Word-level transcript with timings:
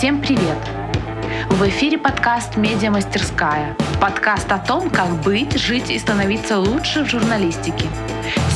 Всем 0.00 0.22
привет! 0.22 0.56
В 1.50 1.68
эфире 1.68 1.98
подкаст 1.98 2.56
«Медиа-мастерская». 2.56 3.76
Подкаст 4.00 4.50
о 4.50 4.56
том, 4.56 4.88
как 4.88 5.10
быть, 5.20 5.58
жить 5.58 5.90
и 5.90 5.98
становиться 5.98 6.58
лучше 6.58 7.04
в 7.04 7.10
журналистике. 7.10 7.84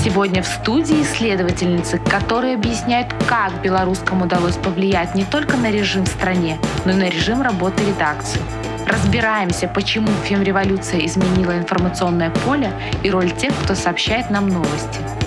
Сегодня 0.03 0.43
в 0.43 0.47
студии 0.47 1.03
исследовательницы, 1.03 1.99
которые 1.99 2.55
объясняют, 2.55 3.13
как 3.29 3.61
белорусскому 3.61 4.25
удалось 4.25 4.57
повлиять 4.57 5.15
не 5.15 5.27
только 5.27 5.59
на 5.59 5.71
режим 5.71 6.05
в 6.05 6.09
стране, 6.09 6.57
но 6.87 6.93
и 6.93 6.95
на 6.95 7.11
режим 7.11 7.43
работы 7.43 7.85
редакции. 7.85 8.41
Разбираемся, 8.87 9.69
почему 9.69 10.09
фемреволюция 10.25 11.05
изменила 11.05 11.59
информационное 11.59 12.31
поле 12.31 12.73
и 13.03 13.11
роль 13.11 13.31
тех, 13.31 13.53
кто 13.65 13.75
сообщает 13.75 14.31
нам 14.31 14.49
новости. 14.49 15.24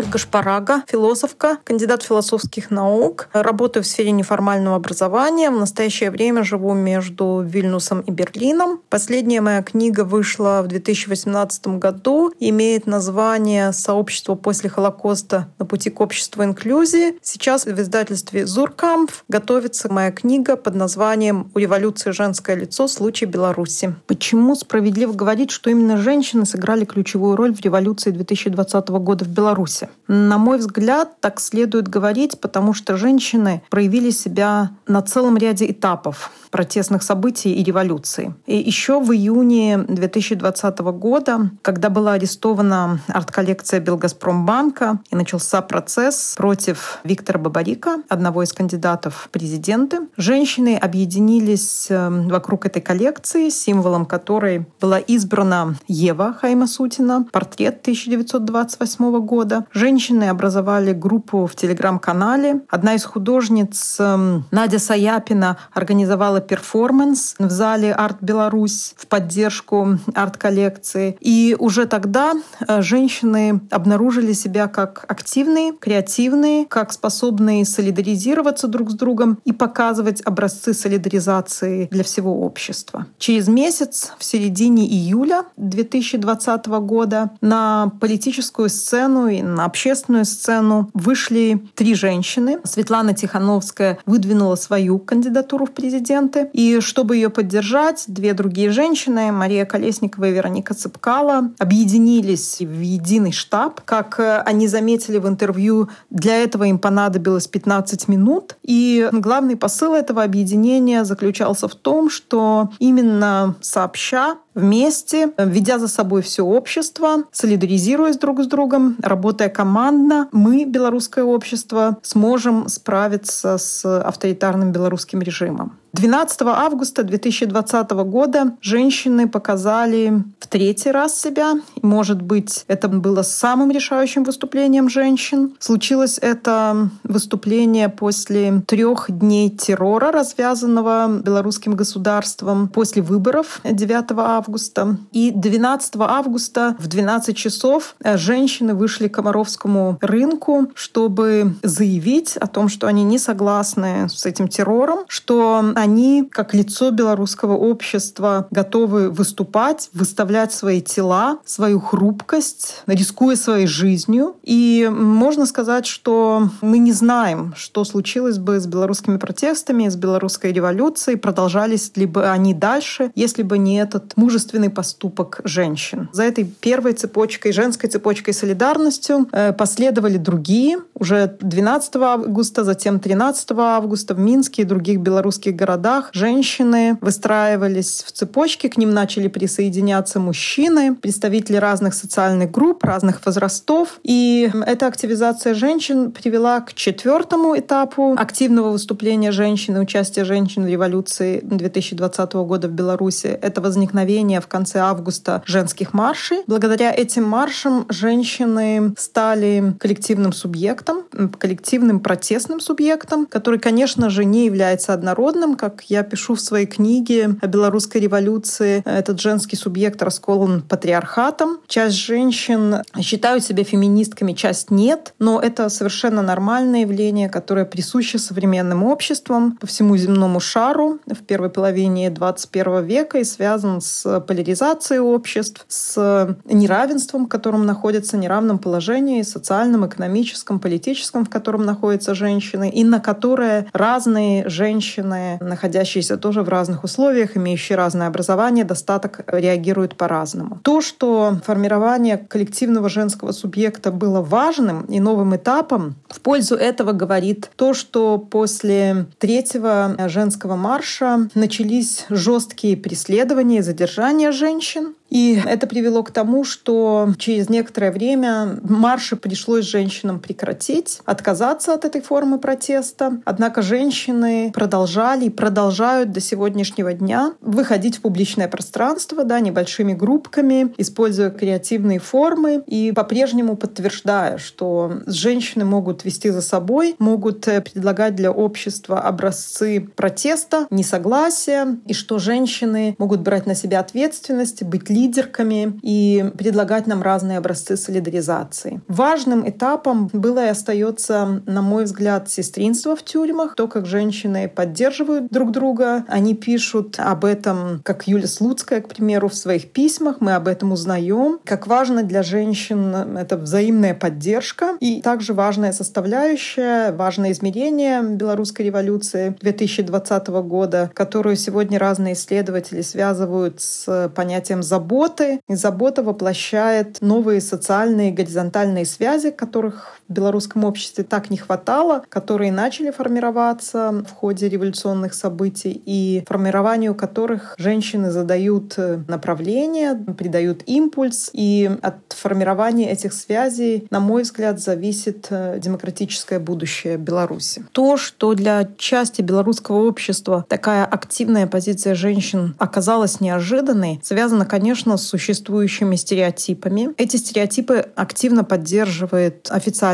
Ольга 0.00 0.16
Шпарага, 0.16 0.82
философка, 0.86 1.58
кандидат 1.62 2.02
философских 2.02 2.70
наук. 2.70 3.28
Работаю 3.34 3.82
в 3.82 3.86
сфере 3.86 4.12
неформального 4.12 4.76
образования. 4.76 5.50
В 5.50 5.58
настоящее 5.58 6.10
время 6.10 6.42
живу 6.42 6.72
между 6.72 7.42
Вильнюсом 7.46 8.00
и 8.00 8.10
Берлином. 8.10 8.80
Последняя 8.88 9.42
моя 9.42 9.62
книга 9.62 10.04
вышла 10.04 10.62
в 10.64 10.68
2018 10.68 11.78
году. 11.78 12.32
Имеет 12.40 12.86
название 12.86 13.74
«Сообщество 13.74 14.36
после 14.36 14.70
Холокоста 14.70 15.48
на 15.58 15.66
пути 15.66 15.90
к 15.90 16.00
обществу 16.00 16.42
инклюзии». 16.44 17.18
Сейчас 17.20 17.66
в 17.66 17.78
издательстве 17.78 18.46
«Зуркампф» 18.46 19.24
готовится 19.28 19.92
моя 19.92 20.12
книга 20.12 20.56
под 20.56 20.76
названием 20.76 21.50
«У 21.54 21.58
революции 21.58 22.12
женское 22.12 22.56
лицо. 22.56 22.88
Случай 22.88 23.26
Беларуси». 23.26 23.94
Почему 24.06 24.54
справедливо 24.54 25.12
говорить, 25.12 25.50
что 25.50 25.68
именно 25.68 25.98
женщины 25.98 26.46
сыграли 26.46 26.86
ключевую 26.86 27.36
роль 27.36 27.54
в 27.54 27.60
революции 27.60 28.12
2020 28.12 28.88
года 28.88 29.26
в 29.26 29.28
Беларуси? 29.28 29.89
На 30.08 30.38
мой 30.38 30.58
взгляд, 30.58 31.20
так 31.20 31.38
следует 31.38 31.86
говорить, 31.86 32.40
потому 32.40 32.74
что 32.74 32.96
женщины 32.96 33.62
проявили 33.70 34.10
себя 34.10 34.70
на 34.88 35.02
целом 35.02 35.36
ряде 35.36 35.70
этапов 35.70 36.32
протестных 36.50 37.02
событий 37.02 37.54
и 37.54 37.62
революции. 37.62 38.34
И 38.46 38.56
еще 38.56 39.00
в 39.00 39.12
июне 39.12 39.78
2020 39.78 40.78
года, 40.78 41.50
когда 41.62 41.90
была 41.90 42.14
арестована 42.14 43.00
арт-коллекция 43.06 43.80
Белгазпромбанка 43.80 44.98
и 45.10 45.16
начался 45.16 45.62
процесс 45.62 46.34
против 46.36 46.98
Виктора 47.04 47.38
Бабарика, 47.38 48.02
одного 48.08 48.42
из 48.42 48.52
кандидатов 48.52 49.26
в 49.26 49.30
президенты, 49.30 50.08
женщины 50.16 50.76
объединились 50.76 51.86
эм, 51.88 52.28
вокруг 52.28 52.66
этой 52.66 52.82
коллекции, 52.82 53.48
символом 53.48 54.04
которой 54.04 54.66
была 54.80 54.98
избрана 54.98 55.76
Ева 55.86 56.36
Хайма 56.40 56.66
Сутина, 56.66 57.26
портрет 57.32 57.80
1928 57.82 59.20
года. 59.20 59.66
Женщины 59.80 60.24
образовали 60.24 60.92
группу 60.92 61.46
в 61.46 61.56
телеграм-канале. 61.56 62.60
Одна 62.68 62.96
из 62.96 63.04
художниц, 63.06 63.96
эм, 63.98 64.44
Надя 64.50 64.78
Саяпина, 64.78 65.56
организовала 65.72 66.42
перформанс 66.42 67.34
в 67.38 67.48
зале 67.48 67.94
«Арт 67.94 68.18
Беларусь» 68.20 68.94
в 68.98 69.06
поддержку 69.06 69.98
арт-коллекции. 70.14 71.16
И 71.20 71.56
уже 71.58 71.86
тогда 71.86 72.34
э, 72.68 72.82
женщины 72.82 73.62
обнаружили 73.70 74.34
себя 74.34 74.68
как 74.68 75.06
активные, 75.08 75.72
креативные, 75.72 76.66
как 76.66 76.92
способные 76.92 77.64
солидаризироваться 77.64 78.68
друг 78.68 78.90
с 78.90 78.94
другом 78.94 79.38
и 79.46 79.52
показывать 79.52 80.20
образцы 80.26 80.74
солидаризации 80.74 81.88
для 81.90 82.04
всего 82.04 82.42
общества. 82.42 83.06
Через 83.16 83.48
месяц, 83.48 84.12
в 84.18 84.24
середине 84.24 84.86
июля 84.86 85.44
2020 85.56 86.66
года, 86.66 87.30
на 87.40 87.92
политическую 87.98 88.68
сцену 88.68 89.26
и 89.26 89.40
на 89.40 89.59
общественную 89.64 90.24
сцену 90.24 90.90
вышли 90.94 91.62
три 91.74 91.94
женщины. 91.94 92.58
Светлана 92.64 93.14
Тихановская 93.14 93.98
выдвинула 94.06 94.56
свою 94.56 94.98
кандидатуру 94.98 95.66
в 95.66 95.72
президенты. 95.72 96.48
И 96.52 96.80
чтобы 96.80 97.16
ее 97.16 97.30
поддержать, 97.30 98.04
две 98.06 98.32
другие 98.34 98.70
женщины, 98.70 99.32
Мария 99.32 99.64
Колесникова 99.64 100.26
и 100.26 100.32
Вероника 100.32 100.74
Цыпкала, 100.74 101.50
объединились 101.58 102.60
в 102.60 102.80
единый 102.80 103.32
штаб. 103.32 103.80
Как 103.84 104.18
э, 104.18 104.38
они 104.46 104.68
заметили 104.68 105.18
в 105.18 105.26
интервью, 105.26 105.88
для 106.10 106.42
этого 106.42 106.64
им 106.64 106.78
понадобилось 106.78 107.46
15 107.46 108.08
минут. 108.08 108.56
И 108.62 109.08
главный 109.12 109.56
посыл 109.56 109.94
этого 109.94 110.22
объединения 110.22 111.04
заключался 111.04 111.68
в 111.68 111.74
том, 111.74 112.10
что 112.10 112.70
именно 112.78 113.54
сообща 113.60 114.36
вместе, 114.60 115.32
ведя 115.38 115.78
за 115.78 115.88
собой 115.88 116.22
все 116.22 116.42
общество, 116.42 117.24
солидаризируясь 117.32 118.16
друг 118.16 118.42
с 118.42 118.46
другом, 118.46 118.96
работая 119.02 119.48
командно, 119.48 120.28
мы, 120.32 120.64
белорусское 120.64 121.24
общество, 121.24 121.98
сможем 122.02 122.68
справиться 122.68 123.58
с 123.58 123.84
авторитарным 123.84 124.72
белорусским 124.72 125.20
режимом. 125.20 125.79
12 125.92 126.42
августа 126.42 127.02
2020 127.02 127.90
года 127.90 128.52
женщины 128.60 129.28
показали 129.28 130.22
в 130.38 130.46
третий 130.46 130.90
раз 130.90 131.20
себя. 131.20 131.54
Может 131.82 132.22
быть, 132.22 132.64
это 132.68 132.88
было 132.88 133.22
самым 133.22 133.70
решающим 133.70 134.24
выступлением 134.24 134.88
женщин. 134.88 135.54
Случилось 135.58 136.18
это 136.20 136.90
выступление 137.02 137.88
после 137.88 138.62
трех 138.66 139.06
дней 139.08 139.50
террора, 139.50 140.12
развязанного 140.12 141.08
белорусским 141.08 141.74
государством 141.74 142.68
после 142.68 143.02
выборов 143.02 143.60
9 143.64 144.04
августа. 144.16 144.96
И 145.12 145.32
12 145.32 145.96
августа 145.98 146.76
в 146.78 146.86
12 146.86 147.36
часов 147.36 147.96
женщины 148.02 148.74
вышли 148.74 149.08
к 149.08 149.14
Комаровскому 149.14 149.98
рынку, 150.00 150.70
чтобы 150.74 151.56
заявить 151.62 152.36
о 152.36 152.46
том, 152.46 152.68
что 152.68 152.86
они 152.86 153.02
не 153.02 153.18
согласны 153.18 154.08
с 154.08 154.24
этим 154.24 154.48
террором, 154.48 155.00
что 155.08 155.74
они, 155.80 156.28
как 156.30 156.54
лицо 156.54 156.90
белорусского 156.90 157.54
общества, 157.54 158.46
готовы 158.50 159.10
выступать, 159.10 159.90
выставлять 159.92 160.52
свои 160.52 160.80
тела, 160.80 161.38
свою 161.44 161.80
хрупкость, 161.80 162.82
рискуя 162.86 163.36
своей 163.36 163.66
жизнью. 163.66 164.36
И 164.42 164.88
можно 164.90 165.46
сказать, 165.46 165.86
что 165.86 166.48
мы 166.60 166.78
не 166.78 166.92
знаем, 166.92 167.54
что 167.56 167.84
случилось 167.84 168.38
бы 168.38 168.60
с 168.60 168.66
белорусскими 168.66 169.16
протестами, 169.16 169.88
с 169.88 169.96
белорусской 169.96 170.52
революцией, 170.52 171.16
продолжались 171.16 171.92
ли 171.96 172.06
бы 172.06 172.28
они 172.28 172.54
дальше, 172.54 173.10
если 173.14 173.42
бы 173.42 173.58
не 173.58 173.76
этот 173.80 174.16
мужественный 174.16 174.70
поступок 174.70 175.40
женщин. 175.44 176.08
За 176.12 176.22
этой 176.22 176.44
первой 176.44 176.92
цепочкой, 176.92 177.52
женской 177.52 177.88
цепочкой 177.90 178.34
солидарностью 178.34 179.28
э, 179.32 179.52
последовали 179.52 180.16
другие. 180.16 180.78
Уже 181.00 181.34
12 181.40 181.96
августа, 181.96 182.62
затем 182.62 183.00
13 183.00 183.52
августа 183.52 184.14
в 184.14 184.18
Минске 184.18 184.62
и 184.62 184.64
других 184.66 185.00
белорусских 185.00 185.56
городах 185.56 186.10
женщины 186.12 186.98
выстраивались 187.00 188.04
в 188.06 188.12
цепочки, 188.12 188.68
к 188.68 188.76
ним 188.76 188.92
начали 188.92 189.28
присоединяться 189.28 190.20
мужчины, 190.20 190.94
представители 190.94 191.56
разных 191.56 191.94
социальных 191.94 192.50
групп, 192.50 192.84
разных 192.84 193.24
возрастов. 193.24 193.98
И 194.02 194.50
эта 194.66 194.86
активизация 194.86 195.54
женщин 195.54 196.12
привела 196.12 196.60
к 196.60 196.74
четвертому 196.74 197.58
этапу 197.58 198.14
активного 198.18 198.68
выступления 198.68 199.32
женщин 199.32 199.78
и 199.78 199.80
участия 199.80 200.24
женщин 200.24 200.64
в 200.64 200.68
революции 200.68 201.40
2020 201.42 202.32
года 202.34 202.68
в 202.68 202.72
Беларуси. 202.72 203.38
Это 203.40 203.62
возникновение 203.62 204.42
в 204.42 204.48
конце 204.48 204.80
августа 204.80 205.42
женских 205.46 205.94
маршей. 205.94 206.42
Благодаря 206.46 206.92
этим 206.92 207.24
маршам 207.24 207.86
женщины 207.88 208.92
стали 208.98 209.74
коллективным 209.78 210.34
субъектом, 210.34 210.89
коллективным 211.38 212.00
протестным 212.00 212.60
субъектом, 212.60 213.26
который, 213.26 213.58
конечно 213.58 214.10
же, 214.10 214.24
не 214.24 214.46
является 214.46 214.92
однородным, 214.92 215.56
как 215.56 215.82
я 215.84 216.02
пишу 216.02 216.34
в 216.34 216.40
своей 216.40 216.66
книге 216.66 217.36
о 217.40 217.46
белорусской 217.46 218.00
революции, 218.00 218.82
этот 218.84 219.20
женский 219.20 219.56
субъект 219.56 220.02
расколан 220.02 220.62
патриархатом. 220.62 221.60
Часть 221.66 221.96
женщин 221.96 222.82
считают 223.00 223.44
себя 223.44 223.64
феминистками, 223.64 224.32
часть 224.32 224.70
нет, 224.70 225.14
но 225.18 225.40
это 225.40 225.68
совершенно 225.68 226.22
нормальное 226.22 226.82
явление, 226.82 227.28
которое 227.28 227.64
присуще 227.64 228.18
современным 228.18 228.82
обществам 228.82 229.56
по 229.60 229.66
всему 229.66 229.96
земному 229.96 230.40
шару 230.40 230.98
в 231.06 231.22
первой 231.24 231.50
половине 231.50 232.10
21 232.10 232.84
века 232.84 233.18
и 233.18 233.24
связан 233.24 233.80
с 233.80 234.20
поляризацией 234.20 235.00
обществ, 235.00 235.64
с 235.68 236.36
неравенством, 236.44 237.26
в 237.26 237.28
котором 237.28 237.66
находятся, 237.66 238.16
неравном 238.16 238.58
положении, 238.58 239.22
социальном, 239.22 239.86
экономическом, 239.86 240.60
политическом, 240.60 240.79
в 241.24 241.30
котором 241.30 241.64
находятся 241.64 242.14
женщины, 242.14 242.70
и 242.70 242.84
на 242.84 243.00
которое 243.00 243.66
разные 243.72 244.48
женщины 244.48 245.38
находящиеся 245.40 246.16
тоже 246.16 246.42
в 246.42 246.48
разных 246.48 246.84
условиях, 246.84 247.36
имеющие 247.36 247.76
разное 247.76 248.08
образование, 248.08 248.64
достаток 248.64 249.20
реагируют 249.26 249.96
по-разному. 249.96 250.58
То, 250.62 250.80
что 250.80 251.38
формирование 251.44 252.18
коллективного 252.18 252.88
женского 252.88 253.32
субъекта 253.32 253.90
было 253.90 254.20
важным 254.20 254.84
и 254.86 255.00
новым 255.00 255.36
этапом, 255.36 255.96
в 256.08 256.20
пользу 256.20 256.56
этого 256.56 256.92
говорит 256.92 257.50
то, 257.56 257.74
что 257.74 258.18
после 258.18 259.06
третьего 259.18 259.96
женского 260.08 260.56
марша 260.56 261.28
начались 261.34 262.06
жесткие 262.08 262.76
преследования 262.76 263.58
и 263.58 263.62
задержания 263.62 264.32
женщин. 264.32 264.94
И 265.10 265.40
это 265.44 265.66
привело 265.66 266.02
к 266.02 266.12
тому, 266.12 266.44
что 266.44 267.12
через 267.18 267.48
некоторое 267.48 267.90
время 267.90 268.58
марши 268.62 269.16
пришлось 269.16 269.66
женщинам 269.66 270.20
прекратить, 270.20 271.00
отказаться 271.04 271.74
от 271.74 271.84
этой 271.84 272.00
формы 272.00 272.38
протеста. 272.38 273.20
Однако 273.24 273.60
женщины 273.60 274.52
продолжали 274.54 275.26
и 275.26 275.30
продолжают 275.30 276.12
до 276.12 276.20
сегодняшнего 276.20 276.92
дня 276.92 277.34
выходить 277.40 277.98
в 277.98 278.00
публичное 278.02 278.48
пространство 278.48 279.24
да, 279.24 279.40
небольшими 279.40 279.92
группками, 279.92 280.72
используя 280.78 281.30
креативные 281.30 281.98
формы 281.98 282.62
и 282.66 282.92
по-прежнему 282.92 283.56
подтверждая, 283.56 284.38
что 284.38 284.92
женщины 285.06 285.64
могут 285.64 286.04
вести 286.04 286.30
за 286.30 286.40
собой, 286.40 286.94
могут 286.98 287.48
э, 287.48 287.60
предлагать 287.60 288.14
для 288.14 288.30
общества 288.30 289.00
образцы 289.00 289.88
протеста, 289.96 290.66
несогласия, 290.70 291.78
и 291.86 291.94
что 291.94 292.18
женщины 292.18 292.94
могут 292.98 293.20
брать 293.20 293.46
на 293.46 293.54
себя 293.54 293.80
ответственность, 293.80 294.62
быть 294.62 294.88
лидерками 295.00 295.78
и 295.82 296.30
предлагать 296.36 296.86
нам 296.86 297.02
разные 297.02 297.38
образцы 297.38 297.76
солидаризации. 297.76 298.80
Важным 298.88 299.48
этапом 299.48 300.10
было 300.12 300.44
и 300.44 300.48
остается, 300.48 301.42
на 301.46 301.62
мой 301.62 301.84
взгляд, 301.84 302.30
сестринство 302.30 302.94
в 302.96 303.02
тюрьмах, 303.02 303.54
то, 303.54 303.66
как 303.68 303.86
женщины 303.86 304.48
поддерживают 304.48 305.30
друг 305.30 305.52
друга. 305.52 306.04
Они 306.08 306.34
пишут 306.34 306.96
об 306.98 307.24
этом, 307.24 307.80
как 307.84 308.06
Юля 308.06 308.26
Слуцкая, 308.26 308.80
к 308.80 308.88
примеру, 308.88 309.28
в 309.28 309.34
своих 309.34 309.72
письмах. 309.72 310.16
Мы 310.20 310.34
об 310.34 310.48
этом 310.48 310.72
узнаем. 310.72 311.38
Как 311.44 311.66
важно 311.66 312.02
для 312.02 312.22
женщин 312.22 312.94
это 313.16 313.36
взаимная 313.36 313.94
поддержка. 313.94 314.76
И 314.80 315.00
также 315.00 315.34
важная 315.34 315.72
составляющая, 315.72 316.92
важное 316.92 317.32
измерение 317.32 318.02
белорусской 318.02 318.66
революции 318.66 319.36
2020 319.40 320.28
года, 320.28 320.90
которую 320.94 321.36
сегодня 321.36 321.78
разные 321.78 322.14
исследователи 322.14 322.82
связывают 322.82 323.60
с 323.60 324.10
понятием 324.14 324.62
заботы. 324.90 325.40
И 325.48 325.54
забота 325.54 326.02
воплощает 326.02 326.98
новые 327.00 327.40
социальные 327.40 328.12
горизонтальные 328.12 328.84
связи, 328.84 329.30
которых 329.30 329.99
в 330.10 330.12
белорусском 330.12 330.64
обществе 330.64 331.04
так 331.04 331.30
не 331.30 331.36
хватало, 331.36 332.02
которые 332.08 332.50
начали 332.50 332.90
формироваться 332.90 334.04
в 334.06 334.12
ходе 334.12 334.48
революционных 334.48 335.14
событий 335.14 335.80
и 335.86 336.24
формированию 336.26 336.94
которых 336.94 337.54
женщины 337.56 338.10
задают 338.10 338.76
направление, 339.08 339.94
придают 339.94 340.64
импульс. 340.66 341.30
И 341.32 341.70
от 341.80 341.94
формирования 342.08 342.90
этих 342.90 343.12
связей, 343.12 343.86
на 343.90 344.00
мой 344.00 344.22
взгляд, 344.22 344.60
зависит 344.60 345.28
э, 345.30 345.58
демократическое 345.60 346.40
будущее 346.40 346.96
Беларуси. 346.96 347.64
То, 347.72 347.96
что 347.96 348.34
для 348.34 348.68
части 348.76 349.22
белорусского 349.22 349.86
общества 349.86 350.44
такая 350.48 350.84
активная 350.84 351.46
позиция 351.46 351.94
женщин 351.94 352.54
оказалась 352.58 353.20
неожиданной, 353.20 354.00
связано, 354.02 354.44
конечно, 354.44 354.96
с 354.96 355.06
существующими 355.06 355.94
стереотипами. 355.94 356.90
Эти 356.96 357.16
стереотипы 357.16 357.86
активно 357.94 358.42
поддерживает 358.42 359.48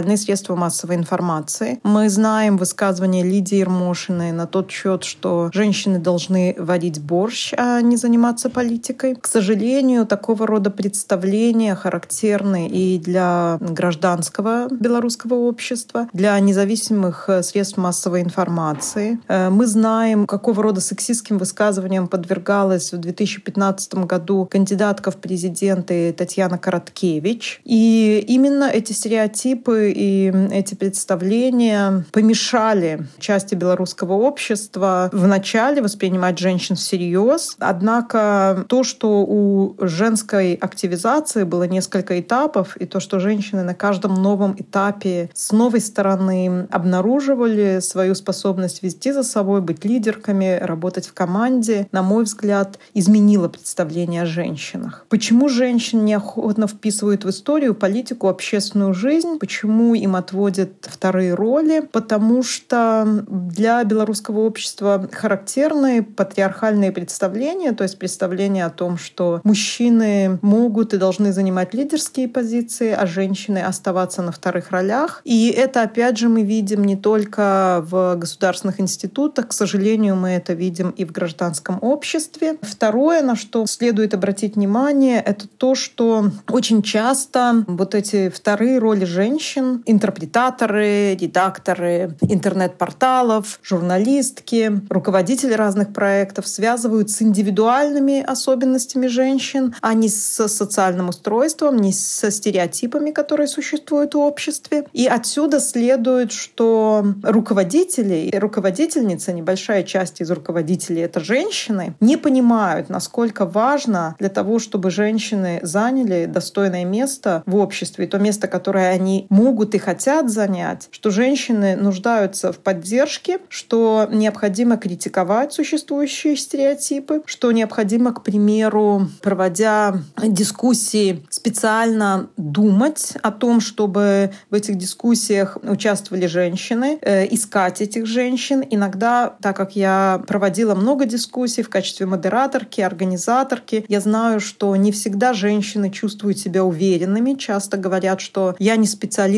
официальные 0.06 0.16
средства 0.16 0.54
массовой 0.54 0.96
информации. 0.96 1.80
Мы 1.82 2.08
знаем 2.08 2.56
высказывание 2.56 3.24
Лидии 3.24 3.58
Ермошиной 3.58 4.32
на 4.32 4.46
тот 4.46 4.70
счет, 4.70 5.04
что 5.04 5.50
женщины 5.52 5.98
должны 5.98 6.54
варить 6.58 7.00
борщ, 7.00 7.52
а 7.56 7.80
не 7.80 7.96
заниматься 7.96 8.48
политикой. 8.48 9.16
К 9.16 9.26
сожалению, 9.26 10.06
такого 10.06 10.46
рода 10.46 10.70
представления 10.70 11.74
характерны 11.74 12.68
и 12.68 12.98
для 12.98 13.58
гражданского 13.60 14.68
белорусского 14.70 15.34
общества, 15.34 16.08
для 16.12 16.38
независимых 16.40 17.28
средств 17.42 17.76
массовой 17.76 18.22
информации. 18.22 19.18
Э, 19.28 19.50
мы 19.50 19.66
знаем, 19.66 20.26
какого 20.26 20.62
рода 20.62 20.80
сексистским 20.80 21.38
высказываниям 21.38 22.06
подвергалась 22.06 22.92
в 22.92 22.98
2015 22.98 24.06
году 24.06 24.46
кандидатка 24.50 25.10
в 25.10 25.16
президенты 25.16 26.12
Татьяна 26.12 26.58
Короткевич. 26.58 27.60
И 27.64 28.24
именно 28.28 28.64
эти 28.64 28.92
стереотипы 28.92 29.92
и 29.96 30.32
эти 30.52 30.74
представления 30.74 32.04
помешали 32.12 33.06
части 33.18 33.54
белорусского 33.54 34.12
общества 34.12 35.08
вначале 35.12 35.80
воспринимать 35.80 36.38
женщин 36.38 36.76
всерьез. 36.76 37.56
Однако 37.58 38.64
то, 38.68 38.84
что 38.84 39.24
у 39.26 39.74
женской 39.80 40.54
активизации 40.54 41.44
было 41.44 41.64
несколько 41.64 42.20
этапов, 42.20 42.76
и 42.76 42.84
то, 42.84 43.00
что 43.00 43.18
женщины 43.20 43.62
на 43.62 43.74
каждом 43.74 44.14
новом 44.14 44.54
этапе 44.58 45.30
с 45.32 45.52
новой 45.52 45.80
стороны 45.80 46.66
обнаруживали 46.70 47.80
свою 47.80 48.14
способность 48.14 48.82
вести 48.82 49.12
за 49.12 49.22
собой, 49.22 49.62
быть 49.62 49.84
лидерками, 49.84 50.58
работать 50.60 51.06
в 51.06 51.14
команде, 51.14 51.88
на 51.92 52.02
мой 52.02 52.24
взгляд, 52.24 52.78
изменило 52.92 53.48
представление 53.48 54.22
о 54.22 54.26
женщинах. 54.26 55.06
Почему 55.08 55.48
женщин 55.48 56.04
неохотно 56.04 56.66
вписывают 56.66 57.24
в 57.24 57.30
историю, 57.30 57.74
политику, 57.74 58.28
общественную 58.28 58.92
жизнь? 58.92 59.38
Почему 59.38 59.85
им 59.94 60.16
отводят 60.16 60.72
вторые 60.82 61.34
роли? 61.34 61.80
Потому 61.80 62.42
что 62.42 63.24
для 63.28 63.82
белорусского 63.84 64.40
общества 64.40 65.08
характерны 65.12 66.02
патриархальные 66.02 66.92
представления, 66.92 67.72
то 67.72 67.82
есть 67.84 67.98
представление 67.98 68.64
о 68.66 68.70
том, 68.70 68.98
что 68.98 69.40
мужчины 69.44 70.38
могут 70.42 70.94
и 70.94 70.98
должны 70.98 71.32
занимать 71.32 71.74
лидерские 71.74 72.28
позиции, 72.28 72.92
а 72.92 73.06
женщины 73.06 73.58
оставаться 73.58 74.22
на 74.22 74.32
вторых 74.32 74.70
ролях. 74.70 75.20
И 75.24 75.48
это, 75.50 75.82
опять 75.82 76.18
же, 76.18 76.28
мы 76.28 76.42
видим 76.42 76.84
не 76.84 76.96
только 76.96 77.84
в 77.88 78.16
государственных 78.16 78.80
институтах, 78.80 79.48
к 79.48 79.52
сожалению, 79.52 80.16
мы 80.16 80.30
это 80.30 80.52
видим 80.52 80.90
и 80.90 81.04
в 81.04 81.12
гражданском 81.12 81.78
обществе. 81.80 82.56
Второе, 82.62 83.22
на 83.22 83.36
что 83.36 83.66
следует 83.66 84.14
обратить 84.14 84.56
внимание, 84.56 85.20
это 85.20 85.46
то, 85.48 85.74
что 85.74 86.30
очень 86.48 86.82
часто 86.82 87.64
вот 87.66 87.94
эти 87.94 88.28
вторые 88.28 88.78
роли 88.78 89.04
женщин, 89.04 89.65
интерпретаторы, 89.86 91.16
редакторы 91.16 92.16
интернет-порталов, 92.20 93.60
журналистки, 93.62 94.80
руководители 94.88 95.52
разных 95.54 95.92
проектов 95.92 96.46
связывают 96.46 97.10
с 97.10 97.22
индивидуальными 97.22 98.22
особенностями 98.22 99.06
женщин, 99.06 99.74
а 99.80 99.94
не 99.94 100.08
с 100.08 100.48
социальным 100.48 101.08
устройством, 101.08 101.76
не 101.76 101.92
со 101.92 102.30
стереотипами, 102.30 103.10
которые 103.10 103.48
существуют 103.48 104.14
в 104.14 104.18
обществе. 104.18 104.84
И 104.92 105.06
отсюда 105.06 105.60
следует, 105.60 106.32
что 106.32 107.04
руководители 107.22 108.30
и 108.32 108.38
руководительницы, 108.38 109.32
небольшая 109.32 109.82
часть 109.82 110.20
из 110.20 110.30
руководителей— 110.30 111.02
это 111.02 111.20
женщины, 111.20 111.94
не 112.00 112.16
понимают, 112.16 112.88
насколько 112.88 113.46
важно 113.46 114.16
для 114.18 114.28
того, 114.28 114.58
чтобы 114.58 114.90
женщины 114.90 115.60
заняли 115.62 116.26
достойное 116.26 116.84
место 116.84 117.42
в 117.46 117.56
обществе, 117.56 118.06
то 118.06 118.18
место, 118.18 118.48
которое 118.48 118.90
они 118.90 119.26
могут 119.30 119.55
и 119.74 119.78
хотят 119.78 120.30
занять, 120.30 120.88
что 120.90 121.10
женщины 121.10 121.76
нуждаются 121.76 122.52
в 122.52 122.58
поддержке, 122.58 123.38
что 123.48 124.08
необходимо 124.10 124.76
критиковать 124.76 125.52
существующие 125.52 126.36
стереотипы, 126.36 127.22
что 127.26 127.52
необходимо, 127.52 128.12
к 128.12 128.22
примеру, 128.22 129.08
проводя 129.22 129.98
дискуссии, 130.22 131.24
специально 131.30 132.28
думать 132.36 133.14
о 133.22 133.30
том, 133.30 133.60
чтобы 133.60 134.32
в 134.50 134.54
этих 134.54 134.76
дискуссиях 134.76 135.58
участвовали 135.62 136.26
женщины, 136.26 136.98
э, 137.00 137.26
искать 137.32 137.80
этих 137.80 138.06
женщин. 138.06 138.62
Иногда, 138.68 139.34
так 139.40 139.56
как 139.56 139.76
я 139.76 140.22
проводила 140.26 140.74
много 140.74 141.04
дискуссий 141.06 141.62
в 141.62 141.68
качестве 141.68 142.06
модераторки, 142.06 142.80
организаторки, 142.80 143.84
я 143.88 144.00
знаю, 144.00 144.40
что 144.40 144.74
не 144.76 144.92
всегда 144.92 145.32
женщины 145.32 145.90
чувствуют 145.90 146.38
себя 146.38 146.64
уверенными, 146.64 147.34
часто 147.34 147.76
говорят, 147.76 148.20
что 148.20 148.54
я 148.58 148.76
не 148.76 148.86